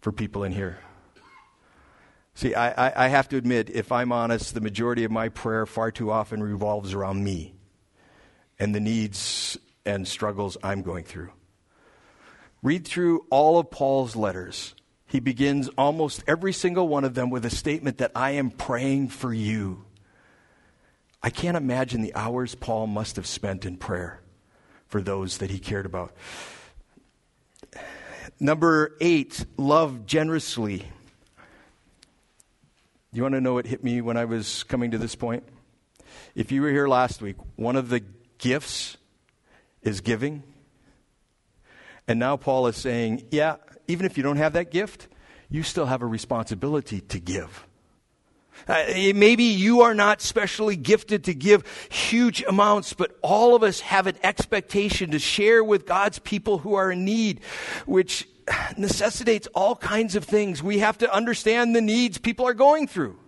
for 0.01 0.13
people 0.13 0.45
in 0.45 0.53
here? 0.53 0.79
See, 2.37 2.55
I, 2.55 3.07
I, 3.07 3.09
have 3.09 3.31
to 3.31 3.39
admit, 3.39 3.71
if 3.71 3.91
I'm 3.91 4.13
honest, 4.13 4.53
the 4.53 4.61
majority 4.61 5.05
of 5.05 5.11
my 5.11 5.31
prayer 5.31 5.65
far 5.65 5.91
too 5.91 6.11
often 6.11 6.43
revolves 6.43 6.93
around 6.93 7.25
me 7.25 7.55
and 8.59 8.75
the 8.75 8.81
needs 8.81 9.57
and 9.87 10.07
struggles 10.07 10.59
I'm 10.63 10.83
going 10.83 11.05
through. 11.05 11.31
Read 12.63 12.87
through 12.87 13.25
all 13.31 13.59
of 13.59 13.71
Paul's 13.71 14.17
letters. 14.17 14.75
He 15.07 15.19
begins 15.19 15.71
almost 15.79 16.25
every 16.27 16.53
single 16.53 16.89
one 16.89 17.05
of 17.05 17.15
them 17.15 17.31
with 17.31 17.47
a 17.47 17.51
statement 17.51 17.97
that 17.99 18.13
I 18.15 18.33
am 18.33 18.51
praying 18.51 19.09
for 19.09 19.33
you. 19.33 19.87
I 21.23 21.31
can't 21.31 21.57
imagine 21.57 22.03
the 22.03 22.15
hours 22.15 22.55
Paul 22.55 22.87
must 22.87 23.17
have 23.17 23.27
spent 23.27 23.65
in 23.65 23.79
prayer 23.79 24.21
for 24.89 25.01
those 25.01 25.39
that 25.39 25.51
he 25.51 25.59
cared 25.59 25.87
about. 25.87 26.15
Number 28.39 28.95
eight, 29.01 29.47
love 29.57 30.05
generously. 30.05 30.85
You 33.17 33.23
want 33.23 33.35
to 33.35 33.41
know 33.41 33.55
what 33.55 33.65
hit 33.65 33.83
me 33.83 34.03
when 34.03 34.19
I 34.19 34.27
was 34.27 34.63
coming 34.65 34.91
to 34.91 34.99
this 34.99 35.15
point? 35.15 35.43
If 36.35 36.53
you 36.53 36.61
were 36.61 36.69
here 36.69 36.87
last 36.87 37.23
week, 37.23 37.37
one 37.55 37.75
of 37.75 37.89
the 37.89 38.03
gifts 38.37 38.99
is 39.81 40.03
giving. 40.03 40.43
And 42.07 42.19
now 42.19 42.37
Paul 42.37 42.67
is 42.67 42.77
saying, 42.77 43.29
yeah, 43.31 43.57
even 43.89 44.05
if 44.05 44.19
you 44.19 44.23
don't 44.23 44.37
have 44.37 44.53
that 44.53 44.71
gift, 44.71 45.09
you 45.49 45.63
still 45.63 45.87
have 45.87 46.03
a 46.03 46.07
responsibility 46.07 47.01
to 47.01 47.19
give. 47.19 47.67
Uh, 48.69 48.85
maybe 49.15 49.45
you 49.45 49.81
are 49.81 49.95
not 49.95 50.21
specially 50.21 50.77
gifted 50.77 51.25
to 51.25 51.33
give 51.33 51.65
huge 51.89 52.43
amounts, 52.47 52.93
but 52.93 53.17
all 53.23 53.55
of 53.55 53.63
us 53.63 53.81
have 53.81 54.07
an 54.07 54.19
expectation 54.23 55.13
to 55.13 55.19
share 55.19 55.65
with 55.65 55.87
God's 55.87 56.19
people 56.19 56.59
who 56.59 56.75
are 56.75 56.93
in 56.93 57.07
need, 57.07 57.41
which 57.87 58.29
necessitates 58.77 59.47
all 59.55 59.77
kinds 59.77 60.17
of 60.17 60.25
things. 60.25 60.63
We 60.63 60.79
have 60.79 60.99
to 60.99 61.13
understand 61.13 61.75
the 61.75 61.81
needs 61.81 62.19
people 62.19 62.47
are 62.47 62.55
going 62.55 62.87
through. 62.87 63.19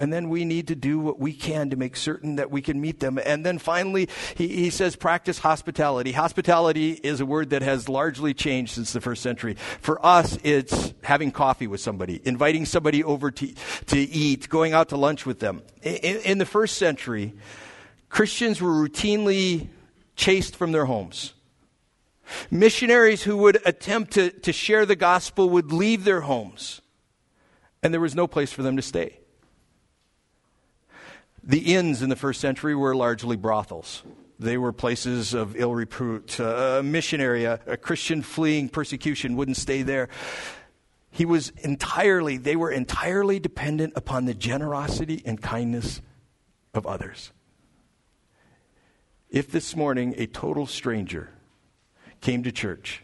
And 0.00 0.12
then 0.12 0.28
we 0.28 0.44
need 0.44 0.68
to 0.68 0.76
do 0.76 1.00
what 1.00 1.18
we 1.18 1.32
can 1.32 1.70
to 1.70 1.76
make 1.76 1.96
certain 1.96 2.36
that 2.36 2.52
we 2.52 2.62
can 2.62 2.80
meet 2.80 3.00
them. 3.00 3.18
And 3.24 3.44
then 3.44 3.58
finally, 3.58 4.08
he, 4.36 4.46
he, 4.46 4.70
says 4.70 4.94
practice 4.94 5.40
hospitality. 5.40 6.12
Hospitality 6.12 6.92
is 6.92 7.20
a 7.20 7.26
word 7.26 7.50
that 7.50 7.62
has 7.62 7.88
largely 7.88 8.32
changed 8.32 8.74
since 8.74 8.92
the 8.92 9.00
first 9.00 9.22
century. 9.22 9.54
For 9.80 10.04
us, 10.06 10.38
it's 10.44 10.94
having 11.02 11.32
coffee 11.32 11.66
with 11.66 11.80
somebody, 11.80 12.20
inviting 12.24 12.64
somebody 12.64 13.02
over 13.02 13.32
to, 13.32 13.54
to 13.86 13.98
eat, 13.98 14.48
going 14.48 14.72
out 14.72 14.90
to 14.90 14.96
lunch 14.96 15.26
with 15.26 15.40
them. 15.40 15.62
In, 15.82 16.20
in 16.20 16.38
the 16.38 16.46
first 16.46 16.76
century, 16.76 17.34
Christians 18.08 18.62
were 18.62 18.70
routinely 18.70 19.66
chased 20.14 20.54
from 20.54 20.70
their 20.70 20.84
homes. 20.84 21.34
Missionaries 22.50 23.22
who 23.22 23.36
would 23.38 23.60
attempt 23.66 24.12
to, 24.12 24.30
to 24.30 24.52
share 24.52 24.86
the 24.86 24.96
gospel 24.96 25.50
would 25.50 25.72
leave 25.72 26.04
their 26.04 26.22
homes, 26.22 26.80
and 27.82 27.92
there 27.92 28.00
was 28.00 28.14
no 28.14 28.26
place 28.26 28.52
for 28.52 28.62
them 28.62 28.76
to 28.76 28.82
stay. 28.82 29.20
The 31.42 31.74
inns 31.74 32.02
in 32.02 32.10
the 32.10 32.16
first 32.16 32.40
century 32.40 32.74
were 32.74 32.94
largely 32.94 33.36
brothels. 33.36 34.02
They 34.38 34.58
were 34.58 34.72
places 34.72 35.34
of 35.34 35.56
ill 35.56 35.74
repute. 35.74 36.38
a 36.38 36.82
missionary, 36.84 37.44
a, 37.44 37.60
a 37.66 37.76
Christian 37.76 38.22
fleeing 38.22 38.68
persecution, 38.68 39.36
wouldn't 39.36 39.56
stay 39.56 39.82
there. 39.82 40.08
He 41.10 41.24
was 41.24 41.50
entirely, 41.62 42.36
they 42.36 42.54
were 42.54 42.70
entirely 42.70 43.40
dependent 43.40 43.94
upon 43.96 44.26
the 44.26 44.34
generosity 44.34 45.22
and 45.24 45.40
kindness 45.40 46.00
of 46.74 46.86
others. 46.86 47.32
If 49.30 49.50
this 49.50 49.74
morning 49.74 50.14
a 50.16 50.26
total 50.26 50.66
stranger 50.66 51.30
came 52.20 52.42
to 52.42 52.52
church 52.52 53.02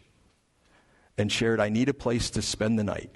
and 1.17 1.31
shared, 1.31 1.59
I 1.59 1.69
need 1.69 1.89
a 1.89 1.93
place 1.93 2.29
to 2.31 2.41
spend 2.41 2.77
the 2.77 2.83
night, 2.83 3.11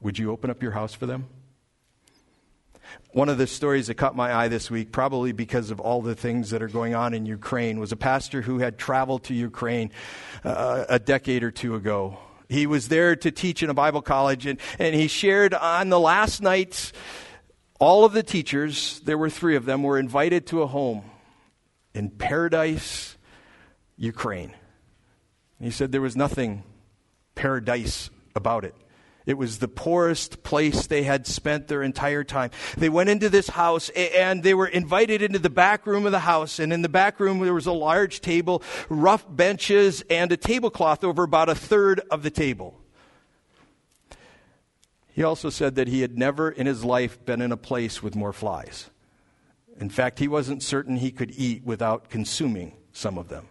would 0.00 0.18
you 0.18 0.30
open 0.30 0.50
up 0.50 0.62
your 0.62 0.72
house 0.72 0.94
for 0.94 1.06
them? 1.06 1.26
One 3.12 3.28
of 3.28 3.38
the 3.38 3.46
stories 3.46 3.86
that 3.86 3.94
caught 3.94 4.14
my 4.14 4.34
eye 4.34 4.48
this 4.48 4.70
week, 4.70 4.92
probably 4.92 5.32
because 5.32 5.70
of 5.70 5.80
all 5.80 6.02
the 6.02 6.14
things 6.14 6.50
that 6.50 6.62
are 6.62 6.68
going 6.68 6.94
on 6.94 7.14
in 7.14 7.26
Ukraine, 7.26 7.80
was 7.80 7.92
a 7.92 7.96
pastor 7.96 8.42
who 8.42 8.58
had 8.58 8.78
traveled 8.78 9.24
to 9.24 9.34
Ukraine 9.34 9.90
uh, 10.44 10.84
a 10.88 10.98
decade 10.98 11.42
or 11.42 11.50
two 11.50 11.74
ago. 11.74 12.18
He 12.48 12.66
was 12.66 12.88
there 12.88 13.16
to 13.16 13.30
teach 13.30 13.62
in 13.62 13.70
a 13.70 13.74
Bible 13.74 14.02
college, 14.02 14.46
and, 14.46 14.60
and 14.78 14.94
he 14.94 15.08
shared 15.08 15.54
on 15.54 15.88
the 15.88 15.98
last 15.98 16.42
night, 16.42 16.92
all 17.80 18.04
of 18.04 18.12
the 18.12 18.22
teachers, 18.22 19.00
there 19.00 19.18
were 19.18 19.30
three 19.30 19.56
of 19.56 19.64
them, 19.64 19.82
were 19.82 19.98
invited 19.98 20.46
to 20.48 20.62
a 20.62 20.66
home 20.66 21.04
in 21.94 22.10
Paradise, 22.10 23.16
Ukraine. 23.96 24.54
He 25.60 25.70
said 25.70 25.92
there 25.92 26.00
was 26.00 26.16
nothing 26.16 26.64
paradise 27.34 28.10
about 28.34 28.64
it. 28.64 28.74
It 29.26 29.38
was 29.38 29.58
the 29.58 29.68
poorest 29.68 30.42
place 30.42 30.86
they 30.86 31.02
had 31.02 31.26
spent 31.26 31.66
their 31.66 31.82
entire 31.82 32.24
time. 32.24 32.50
They 32.76 32.90
went 32.90 33.08
into 33.08 33.30
this 33.30 33.48
house 33.48 33.88
and 33.88 34.42
they 34.42 34.52
were 34.52 34.66
invited 34.66 35.22
into 35.22 35.38
the 35.38 35.48
back 35.48 35.86
room 35.86 36.04
of 36.04 36.12
the 36.12 36.18
house. 36.18 36.58
And 36.58 36.72
in 36.72 36.82
the 36.82 36.90
back 36.90 37.18
room, 37.18 37.38
there 37.38 37.54
was 37.54 37.66
a 37.66 37.72
large 37.72 38.20
table, 38.20 38.62
rough 38.90 39.24
benches, 39.28 40.02
and 40.10 40.30
a 40.30 40.36
tablecloth 40.36 41.04
over 41.04 41.22
about 41.22 41.48
a 41.48 41.54
third 41.54 42.00
of 42.10 42.22
the 42.22 42.30
table. 42.30 42.78
He 45.14 45.22
also 45.22 45.48
said 45.48 45.76
that 45.76 45.88
he 45.88 46.02
had 46.02 46.18
never 46.18 46.50
in 46.50 46.66
his 46.66 46.84
life 46.84 47.24
been 47.24 47.40
in 47.40 47.52
a 47.52 47.56
place 47.56 48.02
with 48.02 48.14
more 48.14 48.32
flies. 48.32 48.90
In 49.80 49.88
fact, 49.88 50.18
he 50.18 50.28
wasn't 50.28 50.62
certain 50.62 50.96
he 50.96 51.10
could 51.10 51.30
eat 51.36 51.64
without 51.64 52.10
consuming 52.10 52.74
some 52.92 53.16
of 53.16 53.28
them. 53.28 53.48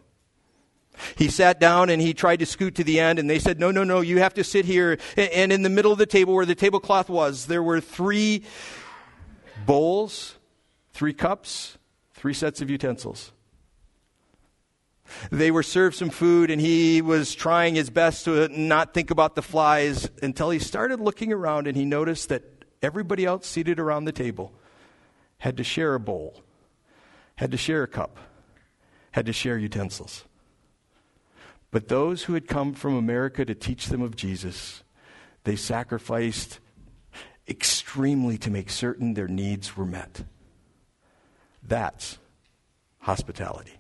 He 1.16 1.30
sat 1.30 1.60
down 1.60 1.90
and 1.90 2.02
he 2.02 2.14
tried 2.14 2.38
to 2.38 2.46
scoot 2.46 2.76
to 2.76 2.84
the 2.84 3.00
end, 3.00 3.20
and 3.20 3.30
they 3.30 3.40
said, 3.40 3.60
No, 3.60 3.72
no, 3.72 3.84
no, 3.84 4.02
you 4.02 4.20
have 4.20 4.34
to 4.36 4.44
sit 4.44 4.66
here. 4.66 4.98
And 5.18 5.52
in 5.52 5.64
the 5.64 5.70
middle 5.70 5.92
of 5.92 5.98
the 5.98 6.06
table 6.06 6.34
where 6.34 6.46
the 6.46 6.56
tablecloth 6.56 7.10
was, 7.10 7.48
there 7.48 7.64
were 7.64 7.82
three 7.82 8.44
bowls, 9.66 10.36
three 10.92 11.14
cups, 11.14 11.78
three 12.14 12.34
sets 12.34 12.62
of 12.62 12.70
utensils. 12.70 13.32
They 15.32 15.52
were 15.52 15.64
served 15.64 15.96
some 15.96 16.10
food, 16.10 16.50
and 16.50 16.62
he 16.62 17.02
was 17.02 17.36
trying 17.36 17.76
his 17.76 17.90
best 17.90 18.26
to 18.26 18.48
not 18.48 18.94
think 18.94 19.12
about 19.12 19.36
the 19.36 19.42
flies 19.42 20.10
until 20.22 20.50
he 20.50 20.60
started 20.60 21.00
looking 21.00 21.32
around 21.32 21.68
and 21.68 21.76
he 21.76 21.86
noticed 21.86 22.30
that 22.30 22.44
everybody 22.82 23.26
else 23.26 23.48
seated 23.48 23.80
around 23.80 24.06
the 24.06 24.12
table 24.12 24.54
had 25.40 25.58
to 25.58 25.64
share 25.64 25.94
a 25.94 26.00
bowl, 26.00 26.42
had 27.36 27.52
to 27.52 27.58
share 27.58 27.84
a 27.84 27.88
cup, 27.88 28.18
had 29.12 29.26
to 29.26 29.34
share 29.34 29.58
utensils. 29.58 30.24
But 31.74 31.88
those 31.88 32.26
who 32.26 32.36
had 32.36 32.48
come 32.48 32.76
from 32.76 32.96
America 32.96 33.44
to 33.44 33.56
teach 33.56 33.88
them 33.88 34.04
of 34.04 34.16
Jesus, 34.16 34.84
they 35.44 35.56
sacrificed 35.56 36.60
extremely 37.50 38.38
to 38.38 38.52
make 38.52 38.70
certain 38.70 39.16
their 39.16 39.28
needs 39.28 39.76
were 39.76 39.84
met. 39.84 40.24
That's 41.64 42.20
hospitality. 43.00 43.74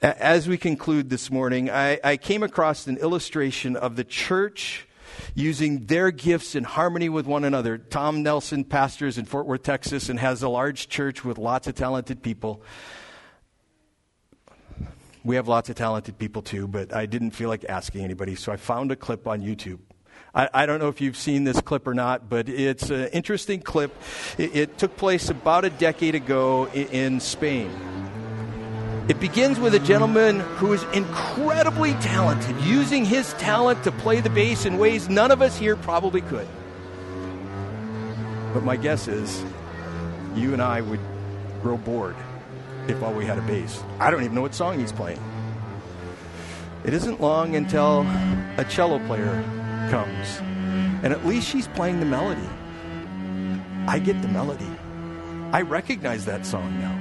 As 0.00 0.48
we 0.48 0.56
conclude 0.56 1.10
this 1.10 1.30
morning, 1.30 1.68
I, 1.68 2.00
I, 2.02 2.16
came 2.16 2.42
across 2.42 2.86
an 2.86 2.96
illustration 2.96 3.76
of 3.76 3.96
the 3.96 4.04
church 4.04 4.88
using 5.34 5.86
their 5.86 6.10
gifts 6.10 6.54
in 6.54 6.64
harmony 6.64 7.10
with 7.10 7.26
one 7.26 7.44
another. 7.44 7.76
Tom 7.76 8.22
Nelson 8.22 8.64
pastors 8.64 9.18
in 9.18 9.26
Fort 9.26 9.46
Worth, 9.46 9.62
Texas, 9.62 10.08
and 10.08 10.18
has 10.20 10.42
a 10.42 10.48
large 10.48 10.88
church 10.88 11.22
with 11.22 11.36
lots 11.36 11.66
of 11.66 11.74
talented 11.74 12.22
people. 12.22 12.62
We 15.28 15.36
have 15.36 15.46
lots 15.46 15.68
of 15.68 15.76
talented 15.76 16.16
people 16.16 16.40
too, 16.40 16.66
but 16.66 16.94
I 16.94 17.04
didn't 17.04 17.32
feel 17.32 17.50
like 17.50 17.66
asking 17.68 18.02
anybody, 18.02 18.34
so 18.34 18.50
I 18.50 18.56
found 18.56 18.90
a 18.92 18.96
clip 18.96 19.26
on 19.26 19.42
YouTube. 19.42 19.78
I, 20.34 20.48
I 20.54 20.64
don't 20.64 20.78
know 20.78 20.88
if 20.88 21.02
you've 21.02 21.18
seen 21.18 21.44
this 21.44 21.60
clip 21.60 21.86
or 21.86 21.92
not, 21.92 22.30
but 22.30 22.48
it's 22.48 22.88
an 22.88 23.08
interesting 23.08 23.60
clip. 23.60 23.94
It, 24.38 24.56
it 24.56 24.78
took 24.78 24.96
place 24.96 25.28
about 25.28 25.66
a 25.66 25.68
decade 25.68 26.14
ago 26.14 26.64
in, 26.72 26.86
in 26.86 27.20
Spain. 27.20 27.70
It 29.10 29.20
begins 29.20 29.60
with 29.60 29.74
a 29.74 29.80
gentleman 29.80 30.40
who 30.40 30.72
is 30.72 30.82
incredibly 30.94 31.92
talented, 31.96 32.58
using 32.62 33.04
his 33.04 33.34
talent 33.34 33.84
to 33.84 33.92
play 33.92 34.22
the 34.22 34.30
bass 34.30 34.64
in 34.64 34.78
ways 34.78 35.10
none 35.10 35.30
of 35.30 35.42
us 35.42 35.58
here 35.58 35.76
probably 35.76 36.22
could. 36.22 36.48
But 38.54 38.64
my 38.64 38.76
guess 38.76 39.08
is 39.08 39.44
you 40.34 40.54
and 40.54 40.62
I 40.62 40.80
would 40.80 41.00
grow 41.60 41.76
bored 41.76 42.16
if 42.88 43.02
all 43.02 43.12
we 43.12 43.26
had 43.26 43.38
a 43.38 43.42
bass. 43.42 43.82
I 44.00 44.10
don't 44.10 44.24
even 44.24 44.34
know 44.34 44.42
what 44.42 44.54
song 44.54 44.78
he's 44.80 44.92
playing. 44.92 45.22
It 46.84 46.94
isn't 46.94 47.20
long 47.20 47.54
until 47.54 48.06
a 48.56 48.64
cello 48.68 48.98
player 49.06 49.42
comes, 49.90 50.38
and 51.02 51.12
at 51.12 51.26
least 51.26 51.48
she's 51.48 51.68
playing 51.68 52.00
the 52.00 52.06
melody. 52.06 52.48
I 53.86 53.98
get 53.98 54.20
the 54.22 54.28
melody. 54.28 54.70
I 55.52 55.62
recognize 55.62 56.24
that 56.24 56.46
song 56.46 56.78
now. 56.80 56.98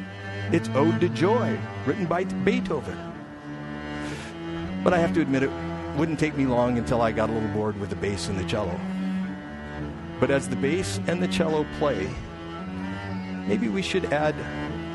It's 0.52 0.69
Ode 0.69 1.00
to 1.02 1.10
Joy, 1.10 1.60
written 1.86 2.06
by 2.06 2.23
Beethoven. 2.23 2.97
But 4.84 4.93
I 4.93 5.00
have 5.00 5.13
to 5.13 5.21
admit, 5.21 5.43
it 5.43 5.52
wouldn't 5.97 6.19
take 6.19 6.38
me 6.38 6.45
long 6.45 6.78
until 6.78 7.02
I 7.02 7.12
got 7.12 7.30
a 7.30 7.34
little 7.34 7.50
bored 7.50 7.80
with 7.80 7.89
the 7.89 7.95
bass 7.95 8.30
and 8.30 8.39
the 8.39 8.45
cello. 8.45 8.80
But 10.19 10.32
as 10.32 10.47
the 10.47 10.56
bass 10.56 11.00
and 11.08 11.21
the 11.21 11.28
cello 11.28 11.65
play, 11.78 12.10
maybe 13.47 13.67
we 13.67 13.82
should 13.82 14.06
add 14.13 14.36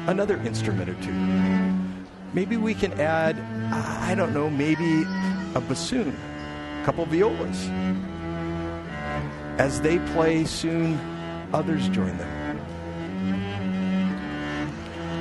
another 0.06 0.36
instrument 0.38 0.88
or 0.88 0.94
two. 1.02 1.12
Maybe 2.34 2.56
we 2.56 2.74
can 2.74 2.92
add, 3.00 3.38
I 3.72 4.14
don't 4.14 4.32
know, 4.32 4.48
maybe 4.48 5.04
a 5.54 5.60
bassoon, 5.60 6.16
a 6.80 6.84
couple 6.84 7.04
violas. 7.06 7.68
As 9.58 9.80
they 9.80 9.98
play, 10.14 10.44
soon 10.44 10.98
others 11.52 11.88
join 11.88 12.16
them. 12.16 12.58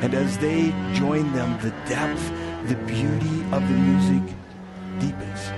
And 0.02 0.14
as 0.16 0.38
they 0.40 0.74
join 0.94 1.32
them, 1.34 1.60
the 1.62 1.70
depth, 1.88 2.32
the 2.68 2.76
beauty 2.88 3.44
of 3.52 3.62
the 3.68 3.76
music 3.76 4.36
deepens. 5.00 5.52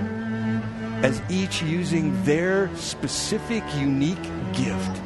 As 1.04 1.22
each 1.30 1.62
using 1.62 2.22
their 2.24 2.74
specific, 2.76 3.62
unique 3.76 4.22
gift 4.52 4.96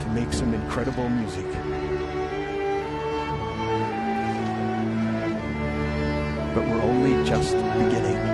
to 0.00 0.08
make 0.10 0.32
some 0.32 0.54
incredible 0.54 1.08
music. 1.08 1.46
But 6.54 6.64
we're 6.68 6.82
only 6.82 7.12
just 7.28 7.56
beginning. 7.56 8.33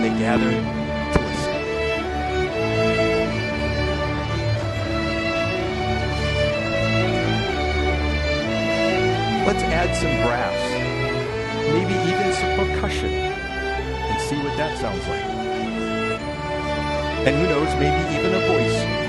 And 0.00 0.14
they 0.14 0.18
gather 0.18 0.50
to 0.50 1.18
listen. 1.20 1.52
Let's 9.44 9.62
add 9.62 9.94
some 9.94 10.16
brass, 10.24 10.60
maybe 11.68 11.92
even 12.08 12.32
some 12.32 12.52
percussion, 12.56 13.12
and 13.12 14.20
see 14.22 14.36
what 14.36 14.56
that 14.56 14.78
sounds 14.78 15.06
like. 15.06 15.28
And 17.26 17.36
who 17.36 17.44
knows, 17.44 17.68
maybe 17.74 18.00
even 18.16 18.32
a 18.32 18.40
voice 18.46 18.99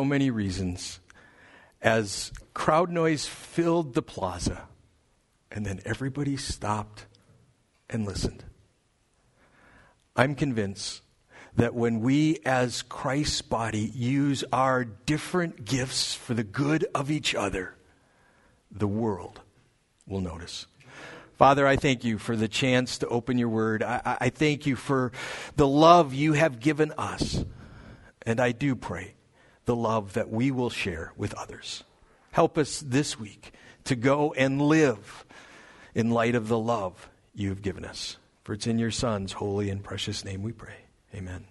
so 0.00 0.04
many 0.06 0.30
reasons 0.30 0.98
as 1.82 2.32
crowd 2.54 2.90
noise 2.90 3.26
filled 3.26 3.92
the 3.92 4.00
plaza, 4.00 4.66
and 5.52 5.66
then 5.66 5.78
everybody 5.84 6.38
stopped 6.38 7.04
and 7.90 8.06
listened. 8.06 8.42
I'm 10.16 10.34
convinced 10.34 11.02
that 11.54 11.74
when 11.74 12.00
we, 12.00 12.38
as 12.46 12.80
Christ's 12.80 13.42
body, 13.42 13.92
use 13.94 14.42
our 14.54 14.84
different 14.84 15.66
gifts 15.66 16.14
for 16.14 16.32
the 16.32 16.44
good 16.44 16.86
of 16.94 17.10
each 17.10 17.34
other, 17.34 17.74
the 18.70 18.88
world 18.88 19.42
will 20.06 20.22
notice. 20.22 20.64
Father, 21.36 21.66
I 21.66 21.76
thank 21.76 22.04
you 22.04 22.16
for 22.16 22.36
the 22.36 22.48
chance 22.48 22.96
to 22.98 23.08
open 23.08 23.36
your 23.36 23.50
word. 23.50 23.82
I, 23.82 24.16
I, 24.18 24.30
thank 24.30 24.64
you 24.64 24.76
for 24.76 25.12
the 25.56 25.68
love 25.68 26.14
you 26.14 26.32
have 26.32 26.58
given 26.58 26.90
us. 26.96 27.44
And 28.22 28.40
I 28.40 28.52
do 28.52 28.74
pray 28.74 29.12
the 29.70 29.76
love 29.76 30.14
that 30.14 30.28
we 30.28 30.50
will 30.50 30.68
share 30.68 31.12
with 31.16 31.32
others. 31.34 31.84
Help 32.32 32.58
us 32.58 32.82
this 32.84 33.20
week 33.20 33.52
to 33.84 33.94
go 33.94 34.32
and 34.32 34.60
live 34.60 35.24
in 35.94 36.10
light 36.10 36.34
of 36.34 36.48
the 36.48 36.58
love 36.58 37.08
you 37.36 37.50
have 37.50 37.62
given 37.62 37.84
us. 37.84 38.16
For 38.42 38.54
it's 38.54 38.66
in 38.66 38.80
your 38.80 38.90
Son's 38.90 39.30
holy 39.30 39.70
and 39.70 39.80
precious 39.80 40.24
name 40.24 40.42
we 40.42 40.50
pray. 40.50 40.74
Amen. 41.14 41.49